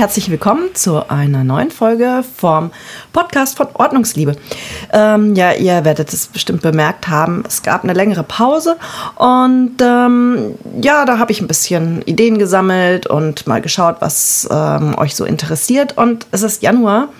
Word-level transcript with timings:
herzlich 0.00 0.30
willkommen 0.30 0.74
zu 0.74 1.10
einer 1.10 1.44
neuen 1.44 1.70
Folge 1.70 2.24
vom 2.34 2.70
Podcast 3.12 3.58
von 3.58 3.68
Ordnungsliebe. 3.74 4.34
Ähm, 4.94 5.34
ja, 5.34 5.52
ihr 5.52 5.84
werdet 5.84 6.10
es 6.14 6.26
bestimmt 6.26 6.62
bemerkt 6.62 7.08
haben, 7.08 7.44
es 7.46 7.62
gab 7.62 7.84
eine 7.84 7.92
längere 7.92 8.22
Pause 8.22 8.78
und 9.16 9.74
ähm, 9.82 10.54
ja, 10.80 11.04
da 11.04 11.18
habe 11.18 11.32
ich 11.32 11.42
ein 11.42 11.48
bisschen 11.48 12.00
Ideen 12.06 12.38
gesammelt 12.38 13.08
und 13.08 13.46
mal 13.46 13.60
geschaut, 13.60 13.96
was 14.00 14.48
ähm, 14.50 14.96
euch 14.96 15.14
so 15.14 15.26
interessiert. 15.26 15.98
Und 15.98 16.26
es 16.30 16.40
ist 16.40 16.62
Januar. 16.62 17.10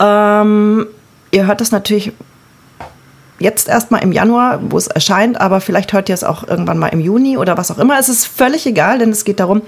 Ähm, 0.00 0.88
ihr 1.30 1.46
hört 1.46 1.60
das 1.60 1.70
natürlich 1.70 2.10
jetzt 3.38 3.68
erstmal 3.68 4.02
im 4.02 4.12
Januar, 4.12 4.58
wo 4.60 4.76
es 4.76 4.88
erscheint, 4.88 5.40
aber 5.40 5.60
vielleicht 5.60 5.92
hört 5.92 6.08
ihr 6.08 6.14
es 6.14 6.24
auch 6.24 6.46
irgendwann 6.46 6.78
mal 6.78 6.88
im 6.88 7.00
Juni 7.00 7.36
oder 7.36 7.56
was 7.56 7.70
auch 7.70 7.78
immer. 7.78 7.98
Es 7.98 8.08
ist 8.08 8.26
völlig 8.26 8.66
egal, 8.66 8.98
denn 8.98 9.10
es 9.10 9.24
geht 9.24 9.38
darum, 9.40 9.62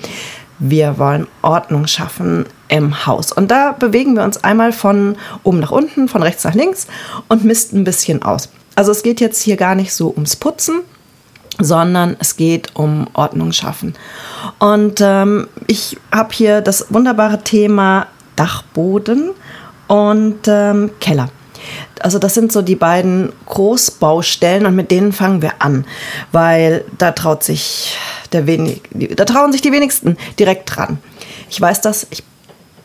wir 0.60 0.98
wollen 0.98 1.27
Ordnung 1.42 1.87
schaffen 1.87 2.46
im 2.68 3.06
Haus. 3.06 3.32
Und 3.32 3.51
da 3.51 3.73
bewegen 3.73 4.14
wir 4.14 4.23
uns 4.23 4.45
einmal 4.45 4.73
von 4.73 5.16
oben 5.42 5.60
nach 5.60 5.73
unten, 5.73 6.09
von 6.09 6.23
rechts 6.23 6.45
nach 6.45 6.55
links 6.55 6.87
und 7.28 7.45
misten 7.45 7.78
ein 7.78 7.84
bisschen 7.84 8.23
aus. 8.23 8.51
Also 8.77 8.92
es 8.92 9.02
geht 9.02 9.20
jetzt 9.20 9.42
hier 9.42 9.56
gar 9.56 9.74
nicht 9.74 9.92
so 9.92 10.12
ums 10.12 10.37
Putzen, 10.37 10.82
sondern 11.59 12.16
es 12.20 12.37
geht 12.37 12.68
um 12.74 13.09
Ordnung 13.15 13.52
schaffen. 13.52 13.95
Und 14.59 15.01
ähm, 15.01 15.48
ich 15.66 15.96
habe 16.12 16.32
hier 16.32 16.60
das 16.60 16.87
wunderbare 16.90 17.42
Thema 17.42 18.06
Dachboden 18.37 19.32
und 19.88 20.46
ähm, 20.46 20.90
Keller. 21.01 21.29
Also 22.01 22.18
das 22.18 22.34
sind 22.34 22.52
so 22.52 22.62
die 22.62 22.76
beiden 22.76 23.32
Großbaustellen 23.46 24.65
und 24.65 24.74
mit 24.74 24.90
denen 24.90 25.13
fangen 25.13 25.42
wir 25.42 25.54
an, 25.59 25.85
weil 26.32 26.85
da 26.96 27.13
traut 27.13 27.45
sich 27.45 27.98
der 28.32 28.46
wenig, 28.46 28.82
da 28.92 29.24
trauen 29.24 29.52
sich 29.52 29.62
die 29.62 29.73
wenigsten 29.73 30.16
direkt 30.38 30.76
dran. 30.76 30.98
Ich 31.48 31.60
weiß 31.60 31.80
das, 31.80 32.06
ich 32.10 32.23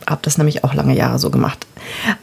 habe 0.07 0.21
das 0.23 0.37
nämlich 0.37 0.63
auch 0.63 0.73
lange 0.73 0.95
Jahre 0.95 1.19
so 1.19 1.29
gemacht. 1.29 1.65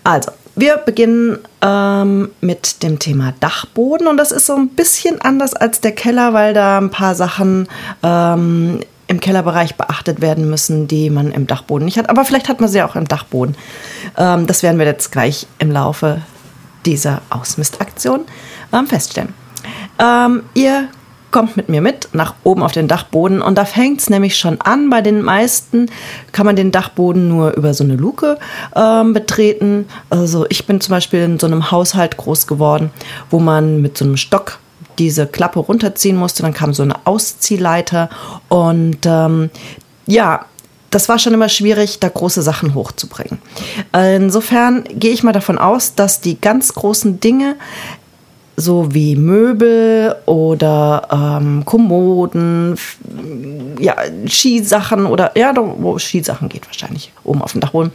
Also, 0.04 0.30
wir 0.54 0.76
beginnen 0.76 1.38
ähm, 1.62 2.30
mit 2.40 2.82
dem 2.82 2.98
Thema 2.98 3.32
Dachboden 3.40 4.06
und 4.06 4.18
das 4.18 4.32
ist 4.32 4.46
so 4.46 4.54
ein 4.54 4.68
bisschen 4.68 5.20
anders 5.20 5.54
als 5.54 5.80
der 5.80 5.92
Keller, 5.92 6.34
weil 6.34 6.52
da 6.52 6.78
ein 6.78 6.90
paar 6.90 7.14
Sachen 7.14 7.68
ähm, 8.02 8.80
im 9.06 9.20
Kellerbereich 9.20 9.76
beachtet 9.76 10.20
werden 10.20 10.48
müssen, 10.48 10.88
die 10.88 11.10
man 11.10 11.32
im 11.32 11.46
Dachboden 11.46 11.84
nicht 11.86 11.98
hat. 11.98 12.10
Aber 12.10 12.24
vielleicht 12.24 12.48
hat 12.48 12.60
man 12.60 12.68
sie 12.68 12.82
auch 12.82 12.96
im 12.96 13.08
Dachboden. 13.08 13.56
Ähm, 14.16 14.46
das 14.46 14.62
werden 14.62 14.78
wir 14.78 14.86
jetzt 14.86 15.10
gleich 15.10 15.46
im 15.58 15.70
Laufe 15.70 16.20
dieser 16.84 17.22
Ausmistaktion 17.30 18.22
ähm, 18.72 18.86
feststellen. 18.86 19.34
Ähm, 19.98 20.42
ihr 20.54 20.88
kommt 21.33 21.56
mit 21.56 21.69
mir 21.69 21.80
mit 21.80 22.11
nach 22.12 22.34
oben 22.44 22.62
auf 22.62 22.72
den 22.72 22.86
Dachboden 22.86 23.42
und 23.42 23.56
da 23.56 23.64
fängt 23.64 24.00
es 24.00 24.11
nämlich 24.11 24.36
schon 24.36 24.61
an. 24.61 24.91
Bei 24.91 25.00
den 25.00 25.22
meisten 25.22 25.91
kann 26.30 26.47
man 26.47 26.55
den 26.55 26.70
Dachboden 26.70 27.28
nur 27.28 27.52
über 27.55 27.74
so 27.74 27.83
eine 27.83 27.97
Luke 27.97 28.39
ähm, 28.77 29.12
betreten. 29.12 29.86
Also 30.11 30.47
ich 30.48 30.66
bin 30.66 30.80
zum 30.80 30.92
Beispiel 30.92 31.20
in 31.22 31.39
so 31.39 31.47
einem 31.47 31.70
Haushalt 31.70 32.16
groß 32.16 32.47
geworden, 32.47 32.91
wo 33.30 33.41
man 33.41 33.80
mit 33.80 33.98
so 33.98 34.05
einem 34.05 34.16
Stock 34.16 34.58
diese 34.98 35.27
Klappe 35.27 35.58
runterziehen 35.58 36.16
musste. 36.16 36.42
Dann 36.42 36.55
kam 36.55 36.74
so 36.74 36.83
eine 36.83 37.06
Ausziehleiter 37.06 38.11
und 38.48 38.98
ähm, 39.05 39.50
ja, 40.06 40.44
das 40.91 41.08
war 41.08 41.19
schon 41.19 41.33
immer 41.33 41.48
schwierig, 41.48 42.00
da 42.00 42.11
große 42.11 42.42
Sachen 42.42 42.74
hochzubringen. 42.74 43.39
Insofern 43.94 44.84
gehe 44.91 45.12
ich 45.12 45.22
mal 45.22 45.33
davon 45.33 45.56
aus, 45.56 45.94
dass 45.94 46.20
die 46.20 46.39
ganz 46.39 46.74
großen 46.74 47.19
Dinge 47.19 47.56
so 48.56 48.95
wie 48.95 49.17
Möbel 49.17 50.14
oder 50.27 51.08
ähm, 51.11 51.64
Kommoden, 51.64 52.77
ja, 53.79 53.96
Skisachen 54.27 55.07
oder 55.07 55.36
ja, 55.36 55.55
wo 55.57 55.98
Skisachen 55.98 56.48
geht 56.48 56.67
wahrscheinlich 56.67 57.12
oben 57.24 57.42
auf 57.42 57.52
dem 57.52 57.61
Dachboden, 57.61 57.92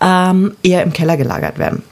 ähm, 0.00 0.56
eher 0.62 0.82
im 0.82 0.92
Keller 0.92 1.16
gelagert 1.16 1.58
werden. 1.58 1.82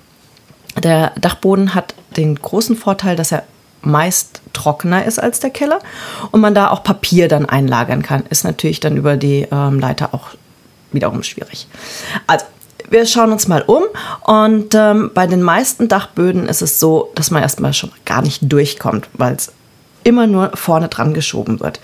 Der 0.82 1.12
Dachboden 1.20 1.74
hat 1.74 1.94
den 2.16 2.36
großen 2.36 2.76
Vorteil, 2.76 3.16
dass 3.16 3.32
er 3.32 3.44
meist 3.82 4.42
trockener 4.52 5.04
ist 5.04 5.18
als 5.18 5.40
der 5.40 5.50
Keller 5.50 5.78
und 6.30 6.40
man 6.40 6.54
da 6.54 6.70
auch 6.70 6.82
Papier 6.82 7.28
dann 7.28 7.46
einlagern 7.46 8.02
kann. 8.02 8.24
Ist 8.28 8.44
natürlich 8.44 8.80
dann 8.80 8.96
über 8.96 9.16
die 9.16 9.46
ähm, 9.50 9.78
Leiter 9.78 10.14
auch 10.14 10.28
wiederum 10.92 11.22
schwierig. 11.22 11.66
Also, 12.26 12.44
wir 12.90 13.06
schauen 13.06 13.32
uns 13.32 13.48
mal 13.48 13.62
um 13.62 13.84
und 14.24 14.74
ähm, 14.74 15.10
bei 15.14 15.26
den 15.26 15.42
meisten 15.42 15.88
Dachböden 15.88 16.46
ist 16.46 16.60
es 16.60 16.80
so, 16.80 17.10
dass 17.14 17.30
man 17.30 17.42
erstmal 17.42 17.72
schon 17.72 17.92
gar 18.04 18.20
nicht 18.20 18.40
durchkommt, 18.42 19.08
weil 19.14 19.34
es 19.34 19.52
immer 20.04 20.26
nur 20.26 20.50
vorne 20.54 20.88
dran 20.88 21.14
geschoben 21.14 21.60
wird. 21.60 21.80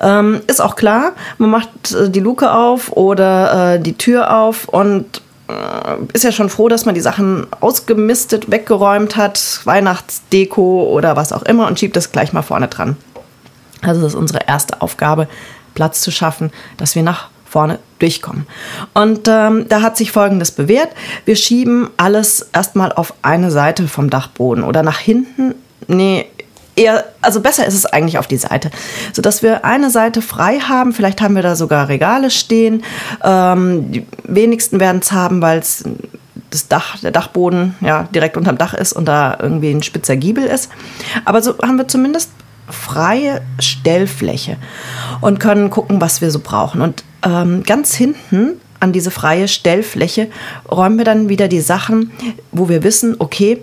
Ähm, 0.00 0.40
ist 0.46 0.60
auch 0.60 0.76
klar, 0.76 1.12
man 1.38 1.50
macht 1.50 1.92
äh, 1.92 2.10
die 2.10 2.20
Luke 2.20 2.52
auf 2.52 2.92
oder 2.92 3.74
äh, 3.74 3.80
die 3.80 3.96
Tür 3.96 4.36
auf 4.36 4.68
und 4.68 5.22
äh, 5.48 5.96
ist 6.12 6.24
ja 6.24 6.32
schon 6.32 6.50
froh, 6.50 6.68
dass 6.68 6.84
man 6.84 6.94
die 6.94 7.00
Sachen 7.00 7.46
ausgemistet, 7.60 8.50
weggeräumt 8.50 9.16
hat, 9.16 9.60
Weihnachtsdeko 9.64 10.90
oder 10.92 11.16
was 11.16 11.32
auch 11.32 11.42
immer 11.42 11.66
und 11.66 11.78
schiebt 11.78 11.96
das 11.96 12.12
gleich 12.12 12.32
mal 12.32 12.42
vorne 12.42 12.68
dran. 12.68 12.96
Also 13.82 14.02
das 14.02 14.12
ist 14.12 14.18
unsere 14.18 14.46
erste 14.46 14.82
Aufgabe, 14.82 15.26
Platz 15.74 16.02
zu 16.02 16.10
schaffen, 16.10 16.50
dass 16.76 16.94
wir 16.94 17.02
nach 17.02 17.29
vorne 17.50 17.80
durchkommen. 17.98 18.46
Und 18.94 19.26
ähm, 19.28 19.66
da 19.68 19.82
hat 19.82 19.96
sich 19.96 20.12
Folgendes 20.12 20.52
bewährt. 20.52 20.90
Wir 21.24 21.36
schieben 21.36 21.90
alles 21.96 22.48
erstmal 22.52 22.92
auf 22.92 23.12
eine 23.22 23.50
Seite 23.50 23.88
vom 23.88 24.08
Dachboden 24.08 24.62
oder 24.62 24.82
nach 24.84 24.98
hinten. 24.98 25.56
Nee, 25.88 26.26
eher, 26.76 27.04
also 27.20 27.40
besser 27.40 27.66
ist 27.66 27.74
es 27.74 27.86
eigentlich 27.86 28.18
auf 28.18 28.28
die 28.28 28.36
Seite, 28.36 28.70
sodass 29.12 29.42
wir 29.42 29.64
eine 29.64 29.90
Seite 29.90 30.22
frei 30.22 30.60
haben. 30.60 30.92
Vielleicht 30.92 31.20
haben 31.20 31.34
wir 31.34 31.42
da 31.42 31.56
sogar 31.56 31.88
Regale 31.88 32.30
stehen. 32.30 32.84
Ähm, 33.22 33.90
die 33.90 34.06
wenigsten 34.22 34.78
werden 34.78 35.00
es 35.02 35.10
haben, 35.10 35.42
weil 35.42 35.58
es 35.58 35.82
das 36.50 36.68
Dach, 36.68 36.98
der 37.00 37.10
Dachboden 37.10 37.74
ja 37.80 38.04
direkt 38.14 38.36
unterm 38.36 38.58
Dach 38.58 38.74
ist 38.74 38.92
und 38.92 39.06
da 39.06 39.36
irgendwie 39.40 39.70
ein 39.70 39.82
spitzer 39.82 40.16
Giebel 40.16 40.44
ist. 40.44 40.70
Aber 41.24 41.42
so 41.42 41.58
haben 41.58 41.78
wir 41.78 41.88
zumindest 41.88 42.30
freie 42.68 43.40
Stellfläche 43.58 44.56
und 45.20 45.40
können 45.40 45.70
gucken, 45.70 46.00
was 46.00 46.20
wir 46.20 46.30
so 46.30 46.38
brauchen. 46.38 46.80
Und 46.80 47.04
ähm, 47.24 47.62
ganz 47.62 47.94
hinten 47.94 48.60
an 48.80 48.92
diese 48.92 49.10
freie 49.10 49.46
Stellfläche 49.46 50.28
räumen 50.70 50.98
wir 50.98 51.04
dann 51.04 51.28
wieder 51.28 51.48
die 51.48 51.60
Sachen, 51.60 52.12
wo 52.50 52.68
wir 52.68 52.82
wissen, 52.82 53.16
okay, 53.18 53.58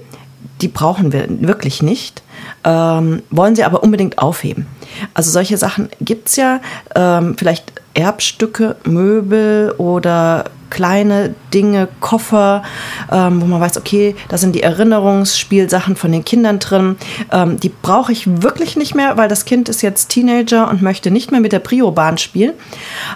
die 0.62 0.68
brauchen 0.68 1.12
wir 1.12 1.26
wirklich 1.30 1.82
nicht 1.82 2.22
ähm, 2.64 3.24
wollen 3.30 3.56
sie 3.56 3.64
aber 3.64 3.84
unbedingt 3.84 4.20
aufheben. 4.20 4.68
Also 5.14 5.32
solche 5.32 5.58
Sachen 5.58 5.90
gibt 6.02 6.30
es 6.30 6.36
ja, 6.36 6.60
ähm, 6.96 7.36
vielleicht 7.38 7.72
Erbstücke, 7.98 8.76
Möbel 8.86 9.74
oder 9.78 10.46
kleine 10.70 11.34
Dinge, 11.54 11.88
Koffer, 12.00 12.62
ähm, 13.12 13.42
wo 13.42 13.46
man 13.46 13.60
weiß, 13.60 13.78
okay, 13.78 14.16
da 14.30 14.38
sind 14.38 14.54
die 14.54 14.62
Erinnerungsspielsachen 14.62 15.96
von 15.96 16.12
den 16.12 16.24
Kindern 16.24 16.60
drin. 16.60 16.98
Ähm, 17.32 17.60
die 17.60 17.70
brauche 17.70 18.12
ich 18.12 18.44
wirklich 18.44 18.76
nicht 18.76 18.94
mehr, 18.94 19.18
weil 19.18 19.30
das 19.30 19.46
Kind 19.46 19.70
ist 19.70 19.82
jetzt 19.82 20.10
Teenager 20.10 20.70
und 20.70 20.82
möchte 20.82 21.10
nicht 21.10 21.32
mehr 21.32 21.40
mit 21.42 21.54
der 21.54 21.60
Prio-Bahn 21.60 22.18
spielen. 22.18 22.54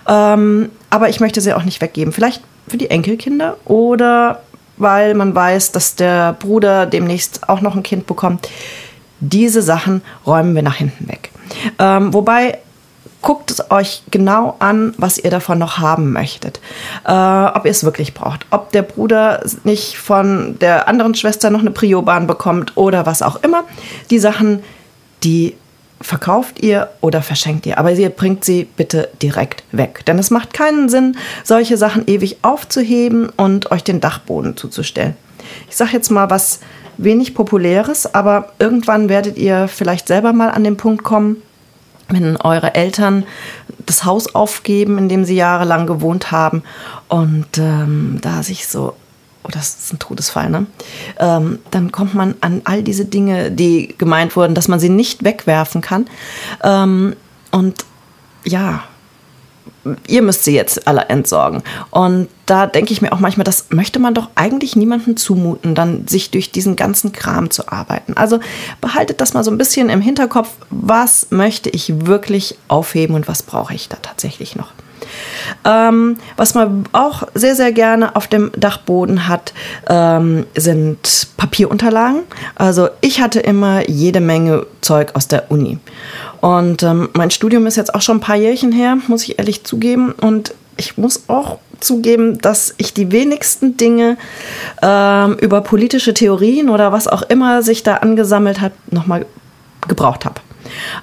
Ähm, 0.08 0.69
aber 0.90 1.09
ich 1.09 1.19
möchte 1.19 1.42
sie 1.42 1.53
auch 1.53 1.63
nicht 1.63 1.81
weggeben. 1.81 2.13
Vielleicht 2.13 2.42
für 2.68 2.78
die 2.78 2.90
Enkelkinder 2.90 3.58
oder 3.66 4.42
weil 4.78 5.13
man 5.13 5.36
weiß, 5.36 5.74
dass 5.74 5.96
der 5.96 6.34
Bruder 6.34 6.88
demnächst 6.88 7.48
auch 7.48 7.62
noch 7.62 7.75
ein 7.75 7.84
Kind 7.84 8.08
bekommt. 8.08 8.50
Diese 9.19 9.62
Sachen 9.62 10.02
räumen 10.25 10.56
wir 10.56 10.63
nach 10.63 10.75
hinten 10.75 11.08
weg. 11.08 11.30
Ähm, 11.78 12.13
wobei 12.13 12.58
guckt 13.21 13.51
es 13.51 13.71
euch 13.71 14.03
genau 14.11 14.55
an, 14.59 14.93
was 14.97 15.17
ihr 15.17 15.29
davon 15.29 15.59
noch 15.59 15.77
haben 15.77 16.11
möchtet. 16.11 16.59
Äh, 17.05 17.11
ob 17.11 17.65
ihr 17.65 17.71
es 17.71 17.83
wirklich 17.83 18.13
braucht. 18.13 18.45
Ob 18.49 18.71
der 18.71 18.81
Bruder 18.81 19.43
nicht 19.63 19.97
von 19.97 20.57
der 20.59 20.88
anderen 20.88 21.15
Schwester 21.15 21.50
noch 21.50 21.62
eine 21.62 21.71
Prio-Bahn 21.71 22.27
bekommt 22.27 22.77
oder 22.77 23.06
was 23.06 23.21
auch 23.21 23.44
immer. 23.44 23.63
Die 24.09 24.19
Sachen, 24.19 24.63
die 25.23 25.56
verkauft 26.01 26.62
ihr 26.62 26.89
oder 27.01 27.21
verschenkt 27.21 27.65
ihr. 27.65 27.77
Aber 27.77 27.91
ihr 27.91 28.09
bringt 28.09 28.44
sie 28.44 28.68
bitte 28.75 29.09
direkt 29.21 29.63
weg. 29.71 30.03
Denn 30.06 30.17
es 30.17 30.31
macht 30.31 30.53
keinen 30.53 30.89
Sinn, 30.89 31.17
solche 31.44 31.77
Sachen 31.77 32.07
ewig 32.07 32.38
aufzuheben 32.41 33.29
und 33.29 33.71
euch 33.71 33.83
den 33.83 34.01
Dachboden 34.01 34.57
zuzustellen. 34.57 35.15
Ich 35.69 35.77
sage 35.77 35.91
jetzt 35.94 36.09
mal 36.09 36.29
was 36.29 36.59
wenig 36.97 37.33
populäres, 37.33 38.13
aber 38.13 38.53
irgendwann 38.59 39.09
werdet 39.09 39.38
ihr 39.38 39.67
vielleicht 39.67 40.07
selber 40.07 40.33
mal 40.33 40.50
an 40.50 40.63
den 40.63 40.77
Punkt 40.77 41.03
kommen, 41.03 41.41
wenn 42.12 42.38
eure 42.38 42.75
Eltern 42.75 43.25
das 43.86 44.06
Haus 44.06 44.36
aufgeben, 44.36 44.98
in 44.98 45.10
dem 45.10 45.25
sie 45.25 45.36
jahrelang 45.36 45.88
gewohnt 45.88 46.31
haben 46.31 46.63
und 47.08 47.58
ähm, 47.58 48.19
da 48.22 48.44
sich 48.44 48.68
so 48.68 48.96
oh, 49.44 49.50
das 49.52 49.69
ist 49.69 49.94
ein 49.94 50.00
Todesfall, 50.00 50.50
ne? 50.50 50.68
Ähm, 51.19 51.60
dann 51.72 51.92
kommt 51.92 52.13
man 52.13 52.36
an 52.42 52.62
all 52.66 52.84
diese 52.84 53.06
Dinge, 53.06 53.52
die 53.52 53.96
gemeint 53.98 54.36
wurden, 54.36 54.56
dass 54.56 54.68
man 54.68 54.80
sie 54.80 54.90
nicht 54.90 55.24
wegwerfen 55.24 55.81
kann. 55.81 56.08
Ähm, 56.63 57.16
und 57.52 57.86
ja, 58.44 58.84
ihr 60.07 60.22
müsst 60.22 60.44
sie 60.44 60.54
jetzt 60.54 60.88
alle 60.88 61.06
entsorgen. 61.10 61.63
Und 61.89 62.28
da 62.45 62.68
denke 62.68 62.94
ich 62.94 63.01
mir 63.01 63.13
auch 63.13 63.19
manchmal, 63.19 63.44
das 63.44 63.68
möchte 63.69 64.00
man 64.00 64.13
doch 64.13 64.30
eigentlich 64.36 64.75
niemandem 64.75 65.18
zumuten, 65.18 65.75
dann 65.75 66.07
sich 66.07 66.31
durch 66.31 66.51
diesen 66.51 66.75
ganzen 66.75 67.12
Kram 67.12 67.50
zu 67.50 67.69
arbeiten. 67.69 68.16
Also 68.16 68.39
behaltet 68.80 69.22
das 69.22 69.33
mal 69.33 69.44
so 69.44 69.51
ein 69.51 69.57
bisschen 69.57 69.89
im 69.89 70.01
Hinterkopf, 70.01 70.50
was 70.69 71.28
möchte 71.30 71.69
ich 71.69 72.06
wirklich 72.06 72.57
aufheben 72.68 73.16
und 73.16 73.28
was 73.28 73.44
brauche 73.44 73.74
ich 73.74 73.89
da 73.89 73.98
tatsächlich 74.01 74.56
noch. 74.56 74.72
Ähm, 75.65 76.18
was 76.38 76.53
man 76.53 76.85
auch 76.91 77.23
sehr, 77.33 77.56
sehr 77.56 77.71
gerne 77.71 78.15
auf 78.15 78.27
dem 78.27 78.51
Dachboden 78.56 79.27
hat, 79.27 79.53
ähm, 79.88 80.45
sind 80.56 81.27
Papierunterlagen. 81.38 82.21
Also 82.56 82.89
ich 83.01 83.21
hatte 83.21 83.39
immer 83.39 83.89
jede 83.89 84.21
Menge 84.21 84.65
Zeug 84.81 85.12
aus 85.13 85.27
der 85.27 85.51
Uni. 85.51 85.79
Und 86.41 86.83
ähm, 86.83 87.09
mein 87.13 87.31
Studium 87.31 87.68
ist 87.68 87.77
jetzt 87.77 87.94
auch 87.94 88.01
schon 88.01 88.18
ein 88.18 88.21
paar 88.21 88.35
Jährchen 88.35 88.71
her, 88.71 88.97
muss 89.07 89.23
ich 89.23 89.38
ehrlich 89.38 89.63
zugeben. 89.63 90.12
Und 90.12 90.53
ich 90.77 90.97
muss 90.97 91.24
auch 91.27 91.59
zugeben, 91.79 92.39
dass 92.39 92.74
ich 92.77 92.94
die 92.94 93.12
wenigsten 93.12 93.77
Dinge 93.77 94.17
ähm, 94.81 95.38
über 95.39 95.62
politische 95.62 96.13
Theorien 96.13 96.69
oder 96.69 96.91
was 96.91 97.07
auch 97.07 97.24
immer 97.24 97.63
sich 97.63 97.83
da 97.83 97.97
angesammelt 97.97 98.62
hat, 98.62 98.74
nochmal 98.91 99.25
gebraucht 99.88 100.25
habe. 100.25 100.41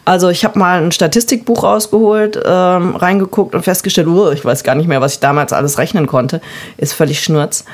Also 0.05 0.29
ich 0.29 0.44
habe 0.44 0.59
mal 0.59 0.82
ein 0.82 0.93
Statistikbuch 0.93 1.62
rausgeholt, 1.62 2.41
ähm, 2.44 2.97
reingeguckt 2.97 3.55
und 3.55 3.62
festgestellt, 3.62 4.09
oh, 4.09 4.31
ich 4.31 4.44
weiß 4.44 4.65
gar 4.65 4.75
nicht 4.75 4.88
mehr, 4.88 5.00
was 5.00 5.15
ich 5.15 5.20
damals 5.20 5.53
alles 5.53 5.79
rechnen 5.79 6.06
konnte. 6.06 6.41
Ist 6.76 6.93
völlig 6.93 7.20
schnurz. 7.20 7.65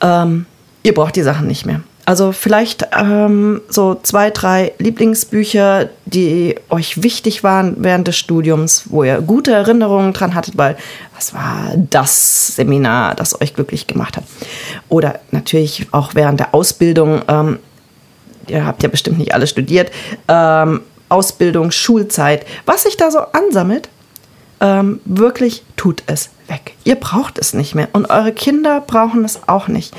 Ähm, 0.00 0.46
ihr 0.82 0.94
braucht 0.94 1.16
die 1.16 1.22
Sachen 1.22 1.46
nicht 1.46 1.66
mehr. 1.66 1.80
Also 2.06 2.30
vielleicht 2.30 2.86
ähm, 2.96 3.62
so 3.68 3.96
zwei, 4.00 4.30
drei 4.30 4.72
Lieblingsbücher, 4.78 5.88
die 6.04 6.54
euch 6.70 7.02
wichtig 7.02 7.42
waren 7.42 7.74
während 7.80 8.06
des 8.06 8.16
Studiums, 8.16 8.84
wo 8.90 9.02
ihr 9.02 9.20
gute 9.20 9.52
Erinnerungen 9.52 10.12
dran 10.12 10.36
hattet, 10.36 10.56
weil 10.56 10.76
was 11.16 11.34
war 11.34 11.72
das 11.74 12.54
Seminar, 12.54 13.16
das 13.16 13.40
euch 13.40 13.54
glücklich 13.54 13.88
gemacht 13.88 14.16
hat. 14.16 14.24
Oder 14.88 15.18
natürlich 15.32 15.88
auch 15.90 16.14
während 16.14 16.38
der 16.38 16.54
Ausbildung, 16.54 17.22
ähm, 17.26 17.58
ihr 18.46 18.64
habt 18.64 18.84
ja 18.84 18.88
bestimmt 18.88 19.18
nicht 19.18 19.34
alle 19.34 19.48
studiert, 19.48 19.90
ähm, 20.28 20.82
Ausbildung, 21.08 21.70
Schulzeit, 21.70 22.46
was 22.64 22.82
sich 22.84 22.96
da 22.96 23.10
so 23.10 23.18
ansammelt, 23.18 23.88
ähm, 24.60 25.00
wirklich 25.04 25.62
tut 25.76 26.02
es 26.06 26.30
weg. 26.48 26.74
Ihr 26.84 26.96
braucht 26.96 27.38
es 27.38 27.54
nicht 27.54 27.74
mehr 27.74 27.88
und 27.92 28.06
eure 28.06 28.32
Kinder 28.32 28.80
brauchen 28.80 29.24
es 29.24 29.40
auch 29.46 29.68
nicht. 29.68 29.94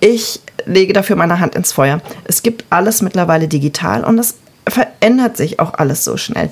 Ich 0.00 0.40
lege 0.64 0.92
dafür 0.92 1.16
meine 1.16 1.40
Hand 1.40 1.54
ins 1.54 1.72
Feuer. 1.72 2.00
Es 2.24 2.42
gibt 2.42 2.64
alles 2.70 3.02
mittlerweile 3.02 3.48
digital 3.48 4.04
und 4.04 4.18
es 4.18 4.36
verändert 4.68 5.36
sich 5.36 5.60
auch 5.60 5.74
alles 5.74 6.04
so 6.04 6.16
schnell. 6.16 6.50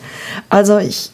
Also 0.49 0.79
ich, 0.79 1.11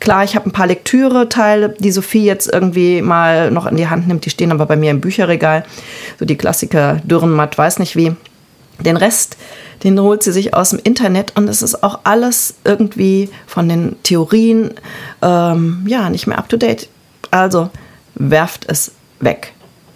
klar, 0.00 0.24
ich 0.24 0.34
habe 0.36 0.48
ein 0.48 0.52
paar 0.52 0.66
Lektüre-Teile, 0.66 1.74
die 1.78 1.92
Sophie 1.92 2.24
jetzt 2.24 2.52
irgendwie 2.52 3.02
mal 3.02 3.50
noch 3.50 3.66
in 3.66 3.76
die 3.76 3.88
Hand 3.88 4.08
nimmt. 4.08 4.24
Die 4.24 4.30
stehen 4.30 4.52
aber 4.52 4.66
bei 4.66 4.76
mir 4.76 4.90
im 4.90 5.00
Bücherregal. 5.00 5.64
So 6.18 6.24
die 6.24 6.36
Klassiker 6.36 7.00
Dürrenmatt, 7.04 7.56
weiß 7.56 7.78
nicht 7.78 7.96
wie. 7.96 8.16
Den 8.80 8.96
Rest, 8.96 9.36
den 9.84 10.00
holt 10.00 10.22
sie 10.22 10.32
sich 10.32 10.54
aus 10.54 10.70
dem 10.70 10.80
Internet 10.82 11.36
und 11.36 11.48
es 11.48 11.62
ist 11.62 11.82
auch 11.82 12.00
alles 12.04 12.54
irgendwie 12.64 13.30
von 13.46 13.68
den 13.68 13.96
Theorien 14.02 14.72
ähm, 15.22 15.84
ja 15.86 16.10
nicht 16.10 16.26
mehr 16.26 16.38
up 16.38 16.48
to 16.48 16.56
date. 16.56 16.88
Also 17.30 17.70
werft 18.14 18.64
es 18.68 18.92
weg 19.20 19.54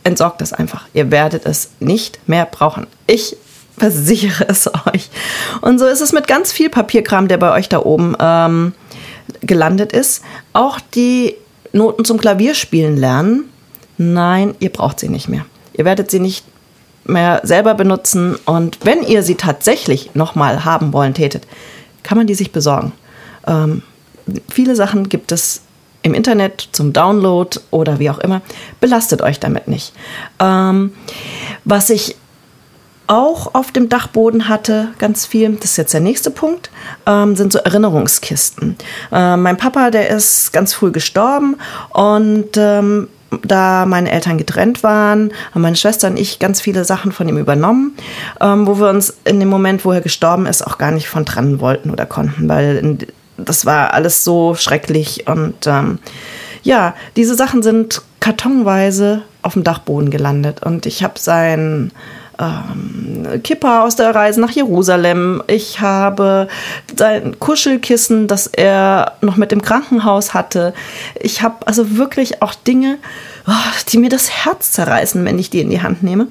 entsorgt 0.08 0.42
es 0.42 0.52
einfach. 0.52 0.86
Ihr 0.94 1.10
werdet 1.10 1.46
es 1.46 1.70
nicht 1.78 2.18
mehr 2.26 2.46
brauchen. 2.46 2.86
Ich 3.06 3.36
versichere 3.76 4.46
es 4.48 4.68
euch. 4.86 5.10
Und 5.60 5.78
so 5.78 5.86
ist 5.86 6.00
es 6.00 6.12
mit 6.12 6.26
ganz 6.26 6.50
viel 6.50 6.70
Papierkram, 6.70 7.28
der 7.28 7.36
bei 7.36 7.52
euch 7.52 7.68
da 7.68 7.80
oben 7.80 8.16
ähm, 8.18 8.72
gelandet 9.42 9.92
ist. 9.92 10.22
Auch 10.52 10.80
die 10.80 11.36
Noten 11.72 12.04
zum 12.04 12.18
Klavierspielen 12.18 12.96
lernen. 12.96 13.44
Nein, 13.98 14.54
ihr 14.58 14.70
braucht 14.70 14.98
sie 14.98 15.08
nicht 15.08 15.28
mehr. 15.28 15.44
Ihr 15.74 15.84
werdet 15.84 16.10
sie 16.10 16.20
nicht 16.20 16.44
mehr 17.08 17.40
selber 17.42 17.74
benutzen. 17.74 18.36
Und 18.44 18.78
wenn 18.84 19.02
ihr 19.02 19.22
sie 19.22 19.34
tatsächlich 19.34 20.14
nochmal 20.14 20.64
haben 20.64 20.92
wollen 20.92 21.14
tätet, 21.14 21.46
kann 22.02 22.18
man 22.18 22.26
die 22.26 22.34
sich 22.34 22.52
besorgen. 22.52 22.92
Ähm, 23.46 23.82
viele 24.48 24.76
Sachen 24.76 25.08
gibt 25.08 25.32
es 25.32 25.62
im 26.02 26.14
Internet 26.14 26.68
zum 26.72 26.92
Download 26.92 27.58
oder 27.70 27.98
wie 27.98 28.10
auch 28.10 28.18
immer. 28.18 28.40
Belastet 28.80 29.22
euch 29.22 29.40
damit 29.40 29.68
nicht. 29.68 29.92
Ähm, 30.38 30.92
was 31.64 31.90
ich 31.90 32.16
auch 33.08 33.54
auf 33.54 33.72
dem 33.72 33.88
Dachboden 33.88 34.48
hatte, 34.48 34.88
ganz 34.98 35.26
viel, 35.26 35.56
das 35.56 35.72
ist 35.72 35.76
jetzt 35.78 35.94
der 35.94 36.00
nächste 36.00 36.30
Punkt, 36.30 36.70
ähm, 37.06 37.36
sind 37.36 37.52
so 37.52 37.58
Erinnerungskisten. 37.58 38.76
Äh, 39.10 39.36
mein 39.36 39.56
Papa, 39.56 39.90
der 39.90 40.10
ist 40.10 40.52
ganz 40.52 40.74
früh 40.74 40.92
gestorben 40.92 41.56
und 41.90 42.56
ähm, 42.56 43.08
da 43.42 43.84
meine 43.86 44.10
Eltern 44.10 44.38
getrennt 44.38 44.82
waren, 44.82 45.32
haben 45.52 45.62
meine 45.62 45.76
Schwester 45.76 46.08
und 46.08 46.18
ich 46.18 46.38
ganz 46.38 46.60
viele 46.60 46.84
Sachen 46.84 47.12
von 47.12 47.28
ihm 47.28 47.38
übernommen, 47.38 47.94
ähm, 48.40 48.66
wo 48.66 48.78
wir 48.78 48.88
uns 48.88 49.14
in 49.24 49.38
dem 49.40 49.48
Moment, 49.48 49.84
wo 49.84 49.92
er 49.92 50.00
gestorben 50.00 50.46
ist, 50.46 50.66
auch 50.66 50.78
gar 50.78 50.90
nicht 50.90 51.08
von 51.08 51.26
trennen 51.26 51.60
wollten 51.60 51.90
oder 51.90 52.06
konnten, 52.06 52.48
weil 52.48 52.98
das 53.36 53.66
war 53.66 53.94
alles 53.94 54.24
so 54.24 54.54
schrecklich. 54.54 55.26
Und 55.26 55.66
ähm, 55.66 55.98
ja, 56.62 56.94
diese 57.16 57.34
Sachen 57.34 57.62
sind 57.62 58.02
kartonweise 58.20 59.22
auf 59.42 59.52
dem 59.54 59.64
Dachboden 59.64 60.10
gelandet. 60.10 60.62
Und 60.62 60.86
ich 60.86 61.02
habe 61.02 61.18
sein 61.18 61.92
ähm, 62.38 63.42
Kipper 63.42 63.82
aus 63.84 63.96
der 63.96 64.14
Reise 64.14 64.40
nach 64.40 64.50
Jerusalem. 64.50 65.42
Ich 65.46 65.80
habe 65.80 66.48
sein 66.96 67.38
Kuschelkissen, 67.38 68.26
das 68.28 68.46
er 68.46 69.12
noch 69.20 69.36
mit 69.36 69.52
dem 69.52 69.62
Krankenhaus 69.62 70.34
hatte. 70.34 70.74
Ich 71.20 71.42
habe 71.42 71.66
also 71.66 71.96
wirklich 71.96 72.42
auch 72.42 72.54
Dinge, 72.54 72.98
oh, 73.46 73.52
die 73.90 73.98
mir 73.98 74.10
das 74.10 74.30
Herz 74.30 74.72
zerreißen, 74.72 75.24
wenn 75.24 75.38
ich 75.38 75.50
die 75.50 75.60
in 75.60 75.70
die 75.70 75.82
Hand 75.82 76.02
nehme. 76.02 76.28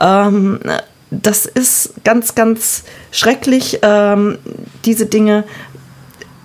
Ähm, 0.00 0.60
das 1.10 1.46
ist 1.46 1.94
ganz, 2.04 2.34
ganz 2.34 2.82
schrecklich, 3.12 3.78
ähm, 3.82 4.38
diese 4.84 5.06
Dinge 5.06 5.44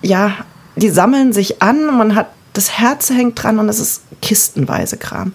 ja, 0.02 0.32
die 0.76 0.90
sammeln 0.90 1.32
sich 1.32 1.62
an, 1.62 1.86
man 1.96 2.14
hat 2.14 2.28
das 2.52 2.78
Herz 2.78 3.10
hängt 3.10 3.42
dran 3.42 3.58
und 3.58 3.68
es 3.68 3.78
ist 3.78 4.02
kistenweise 4.20 4.96
Kram. 4.96 5.32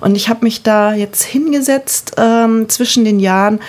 Und 0.00 0.14
ich 0.14 0.28
habe 0.28 0.44
mich 0.44 0.62
da 0.62 0.94
jetzt 0.94 1.22
hingesetzt 1.22 2.14
ähm, 2.16 2.68
zwischen 2.68 3.04
den 3.04 3.20
Jahren 3.20 3.60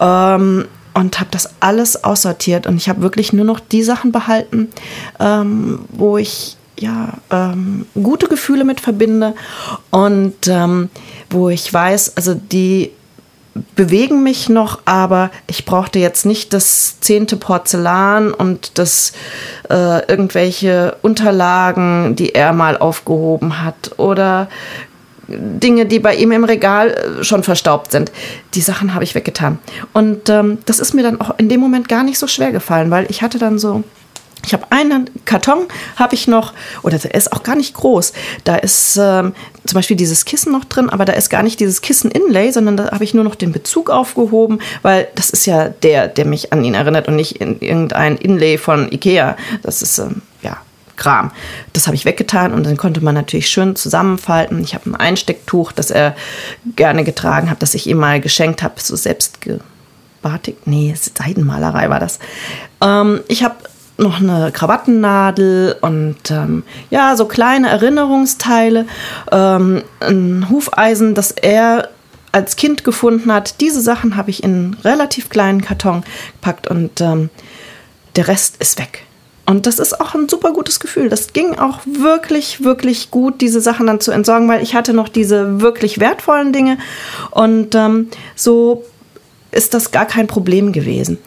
ähm, 0.00 0.66
und 0.94 1.20
habe 1.20 1.30
das 1.30 1.50
alles 1.60 2.04
aussortiert 2.04 2.66
und 2.66 2.76
ich 2.76 2.88
habe 2.88 3.02
wirklich 3.02 3.32
nur 3.32 3.44
noch 3.44 3.60
die 3.60 3.82
Sachen 3.82 4.12
behalten, 4.12 4.68
ähm, 5.20 5.80
wo 5.90 6.16
ich 6.16 6.56
ja 6.78 7.14
ähm, 7.30 7.86
gute 7.94 8.28
Gefühle 8.28 8.64
mit 8.64 8.80
verbinde 8.80 9.34
und 9.90 10.34
ähm, 10.46 10.90
wo 11.30 11.48
ich 11.48 11.72
weiß, 11.72 12.16
also 12.16 12.34
die 12.34 12.92
bewegen 13.74 14.22
mich 14.22 14.48
noch, 14.48 14.80
aber 14.84 15.30
ich 15.46 15.64
brauchte 15.64 15.98
jetzt 15.98 16.26
nicht 16.26 16.52
das 16.52 17.00
zehnte 17.00 17.36
Porzellan 17.36 18.32
und 18.32 18.78
das 18.78 19.12
äh, 19.70 20.06
irgendwelche 20.06 20.96
Unterlagen, 21.02 22.16
die 22.16 22.34
er 22.34 22.52
mal 22.52 22.76
aufgehoben 22.76 23.62
hat 23.62 23.92
oder 23.98 24.48
Dinge, 25.28 25.86
die 25.86 25.98
bei 25.98 26.14
ihm 26.14 26.32
im 26.32 26.44
Regal 26.44 26.90
äh, 26.90 27.24
schon 27.24 27.42
verstaubt 27.42 27.92
sind. 27.92 28.12
Die 28.54 28.60
Sachen 28.60 28.94
habe 28.94 29.04
ich 29.04 29.14
weggetan. 29.14 29.58
Und 29.92 30.28
ähm, 30.28 30.58
das 30.66 30.78
ist 30.78 30.94
mir 30.94 31.02
dann 31.02 31.20
auch 31.20 31.36
in 31.38 31.48
dem 31.48 31.60
Moment 31.60 31.88
gar 31.88 32.04
nicht 32.04 32.18
so 32.18 32.26
schwer 32.26 32.52
gefallen, 32.52 32.90
weil 32.90 33.06
ich 33.08 33.22
hatte 33.22 33.38
dann 33.38 33.58
so 33.58 33.82
ich 34.46 34.52
habe 34.52 34.64
einen 34.70 35.10
Karton, 35.24 35.66
habe 35.96 36.14
ich 36.14 36.28
noch, 36.28 36.54
oder 36.82 36.98
der 36.98 37.14
ist 37.14 37.32
auch 37.32 37.42
gar 37.42 37.56
nicht 37.56 37.74
groß. 37.74 38.12
Da 38.44 38.54
ist 38.54 38.96
ähm, 38.96 39.34
zum 39.64 39.74
Beispiel 39.74 39.96
dieses 39.96 40.24
Kissen 40.24 40.52
noch 40.52 40.64
drin, 40.64 40.88
aber 40.88 41.04
da 41.04 41.12
ist 41.14 41.30
gar 41.30 41.42
nicht 41.42 41.58
dieses 41.58 41.80
Kissen-Inlay, 41.82 42.52
sondern 42.52 42.76
da 42.76 42.92
habe 42.92 43.02
ich 43.02 43.12
nur 43.12 43.24
noch 43.24 43.34
den 43.34 43.50
Bezug 43.50 43.90
aufgehoben, 43.90 44.60
weil 44.82 45.08
das 45.16 45.30
ist 45.30 45.46
ja 45.46 45.68
der, 45.68 46.06
der 46.06 46.26
mich 46.26 46.52
an 46.52 46.64
ihn 46.64 46.74
erinnert 46.74 47.08
und 47.08 47.16
nicht 47.16 47.40
in 47.40 47.60
irgendein 47.60 48.16
Inlay 48.16 48.56
von 48.56 48.90
Ikea. 48.90 49.36
Das 49.62 49.82
ist, 49.82 49.98
ähm, 49.98 50.22
ja, 50.42 50.58
Kram. 50.94 51.32
Das 51.72 51.88
habe 51.88 51.96
ich 51.96 52.04
weggetan 52.04 52.54
und 52.54 52.64
dann 52.64 52.76
konnte 52.76 53.02
man 53.02 53.14
natürlich 53.14 53.48
schön 53.50 53.74
zusammenfalten. 53.74 54.62
Ich 54.62 54.74
habe 54.74 54.88
ein 54.88 54.94
Einstecktuch, 54.94 55.72
das 55.72 55.90
er 55.90 56.14
gerne 56.76 57.02
getragen 57.02 57.50
hat, 57.50 57.62
das 57.62 57.74
ich 57.74 57.88
ihm 57.88 57.98
mal 57.98 58.20
geschenkt 58.20 58.62
habe, 58.62 58.74
so 58.78 58.94
selbst 58.94 59.40
Batik, 60.22 60.66
nee, 60.66 60.94
Seidenmalerei 60.96 61.90
war 61.90 62.00
das. 62.00 62.18
Ähm, 62.80 63.20
ich 63.28 63.44
habe 63.44 63.56
noch 63.98 64.20
eine 64.20 64.52
Krawattennadel 64.52 65.76
und 65.80 66.30
ähm, 66.30 66.62
ja, 66.90 67.16
so 67.16 67.26
kleine 67.26 67.68
Erinnerungsteile, 67.68 68.86
ähm, 69.32 69.82
ein 70.00 70.48
Hufeisen, 70.50 71.14
das 71.14 71.30
er 71.30 71.88
als 72.32 72.56
Kind 72.56 72.84
gefunden 72.84 73.32
hat. 73.32 73.60
Diese 73.60 73.80
Sachen 73.80 74.16
habe 74.16 74.30
ich 74.30 74.42
in 74.42 74.50
einen 74.50 74.76
relativ 74.84 75.30
kleinen 75.30 75.62
Karton 75.62 76.04
gepackt 76.32 76.68
und 76.68 77.00
ähm, 77.00 77.30
der 78.16 78.28
Rest 78.28 78.56
ist 78.58 78.78
weg. 78.78 79.04
Und 79.48 79.66
das 79.66 79.78
ist 79.78 80.00
auch 80.00 80.14
ein 80.14 80.28
super 80.28 80.52
gutes 80.52 80.80
Gefühl. 80.80 81.08
Das 81.08 81.32
ging 81.32 81.56
auch 81.56 81.78
wirklich, 81.86 82.64
wirklich 82.64 83.12
gut, 83.12 83.40
diese 83.40 83.60
Sachen 83.60 83.86
dann 83.86 84.00
zu 84.00 84.10
entsorgen, 84.10 84.48
weil 84.48 84.60
ich 84.60 84.74
hatte 84.74 84.92
noch 84.92 85.08
diese 85.08 85.60
wirklich 85.60 86.00
wertvollen 86.00 86.52
Dinge. 86.52 86.78
Und 87.30 87.76
ähm, 87.76 88.08
so 88.34 88.84
ist 89.56 89.74
das 89.74 89.90
gar 89.90 90.06
kein 90.06 90.26
Problem 90.26 90.72
gewesen. 90.72 91.18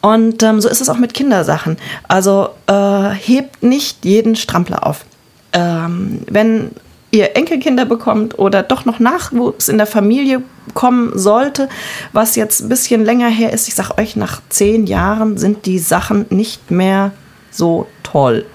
Und 0.00 0.42
ähm, 0.42 0.60
so 0.60 0.68
ist 0.68 0.80
es 0.80 0.88
auch 0.88 0.98
mit 0.98 1.14
Kindersachen. 1.14 1.76
Also 2.08 2.48
äh, 2.66 3.10
hebt 3.10 3.62
nicht 3.62 4.04
jeden 4.04 4.34
Strampler 4.36 4.86
auf. 4.86 5.04
Ähm, 5.52 6.22
wenn 6.28 6.70
ihr 7.10 7.36
Enkelkinder 7.36 7.84
bekommt 7.84 8.38
oder 8.38 8.64
doch 8.64 8.84
noch 8.84 8.98
Nachwuchs 8.98 9.68
in 9.68 9.78
der 9.78 9.86
Familie 9.86 10.42
kommen 10.74 11.16
sollte, 11.16 11.68
was 12.12 12.34
jetzt 12.34 12.62
ein 12.62 12.68
bisschen 12.68 13.04
länger 13.04 13.28
her 13.28 13.52
ist, 13.52 13.68
ich 13.68 13.74
sage 13.74 13.98
euch, 13.98 14.16
nach 14.16 14.40
zehn 14.48 14.86
Jahren 14.86 15.38
sind 15.38 15.66
die 15.66 15.78
Sachen 15.78 16.26
nicht 16.30 16.72
mehr 16.72 17.12
so 17.52 17.86
toll. 18.02 18.46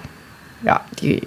Ja, 0.62 0.82
die 1.00 1.22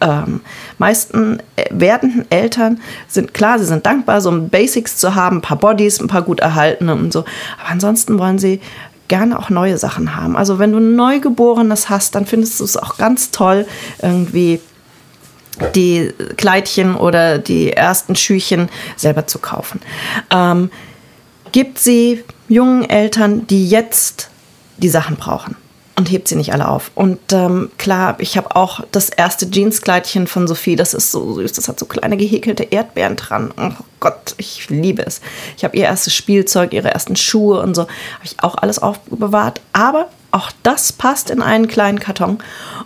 ähm, 0.00 0.40
meisten 0.78 1.40
äh, 1.56 1.66
werdenden 1.70 2.30
Eltern 2.30 2.80
sind 3.08 3.34
klar, 3.34 3.58
sie 3.58 3.66
sind 3.66 3.86
dankbar, 3.86 4.20
so 4.20 4.30
Basics 4.40 4.96
zu 4.96 5.14
haben, 5.14 5.38
ein 5.38 5.42
paar 5.42 5.58
Bodies, 5.58 6.00
ein 6.00 6.08
paar 6.08 6.22
gut 6.22 6.40
erhaltene 6.40 6.94
und 6.94 7.12
so. 7.12 7.20
Aber 7.60 7.70
ansonsten 7.70 8.18
wollen 8.18 8.38
sie 8.38 8.60
gerne 9.08 9.38
auch 9.38 9.50
neue 9.50 9.76
Sachen 9.76 10.16
haben. 10.16 10.36
Also 10.36 10.58
wenn 10.58 10.72
du 10.72 10.78
ein 10.78 10.96
Neugeborenes 10.96 11.90
hast, 11.90 12.14
dann 12.14 12.26
findest 12.26 12.60
du 12.60 12.64
es 12.64 12.76
auch 12.76 12.96
ganz 12.96 13.30
toll, 13.30 13.66
irgendwie 14.00 14.60
die 15.74 16.12
Kleidchen 16.36 16.94
oder 16.94 17.38
die 17.38 17.72
ersten 17.72 18.16
Schüchen 18.16 18.68
selber 18.96 19.26
zu 19.26 19.38
kaufen. 19.38 19.80
Ähm, 20.30 20.70
gibt 21.52 21.78
sie 21.78 22.24
jungen 22.48 22.88
Eltern, 22.88 23.46
die 23.46 23.68
jetzt 23.68 24.30
die 24.78 24.88
Sachen 24.88 25.16
brauchen 25.16 25.56
und 26.00 26.10
hebt 26.10 26.28
sie 26.28 26.36
nicht 26.36 26.54
alle 26.54 26.66
auf. 26.66 26.92
Und 26.94 27.18
ähm, 27.32 27.70
klar, 27.76 28.16
ich 28.20 28.38
habe 28.38 28.56
auch 28.56 28.80
das 28.90 29.10
erste 29.10 29.50
Jeanskleidchen 29.50 30.26
von 30.26 30.48
Sophie. 30.48 30.74
Das 30.74 30.94
ist 30.94 31.10
so 31.10 31.34
süß. 31.34 31.52
Das 31.52 31.68
hat 31.68 31.78
so 31.78 31.84
kleine 31.84 32.16
gehäkelte 32.16 32.62
Erdbeeren 32.62 33.16
dran. 33.16 33.52
Oh 33.58 33.84
Gott, 34.00 34.34
ich 34.38 34.70
liebe 34.70 35.04
es. 35.04 35.20
Ich 35.58 35.64
habe 35.64 35.76
ihr 35.76 35.84
erstes 35.84 36.14
Spielzeug, 36.14 36.72
ihre 36.72 36.90
ersten 36.90 37.16
Schuhe 37.16 37.60
und 37.60 37.74
so. 37.74 37.82
Habe 37.82 38.24
ich 38.24 38.42
auch 38.42 38.54
alles 38.54 38.78
aufbewahrt. 38.78 39.60
Aber 39.74 40.08
auch 40.32 40.50
das 40.62 40.92
passt 40.92 41.30
in 41.30 41.42
einen 41.42 41.68
kleinen 41.68 42.00
Karton. 42.00 42.38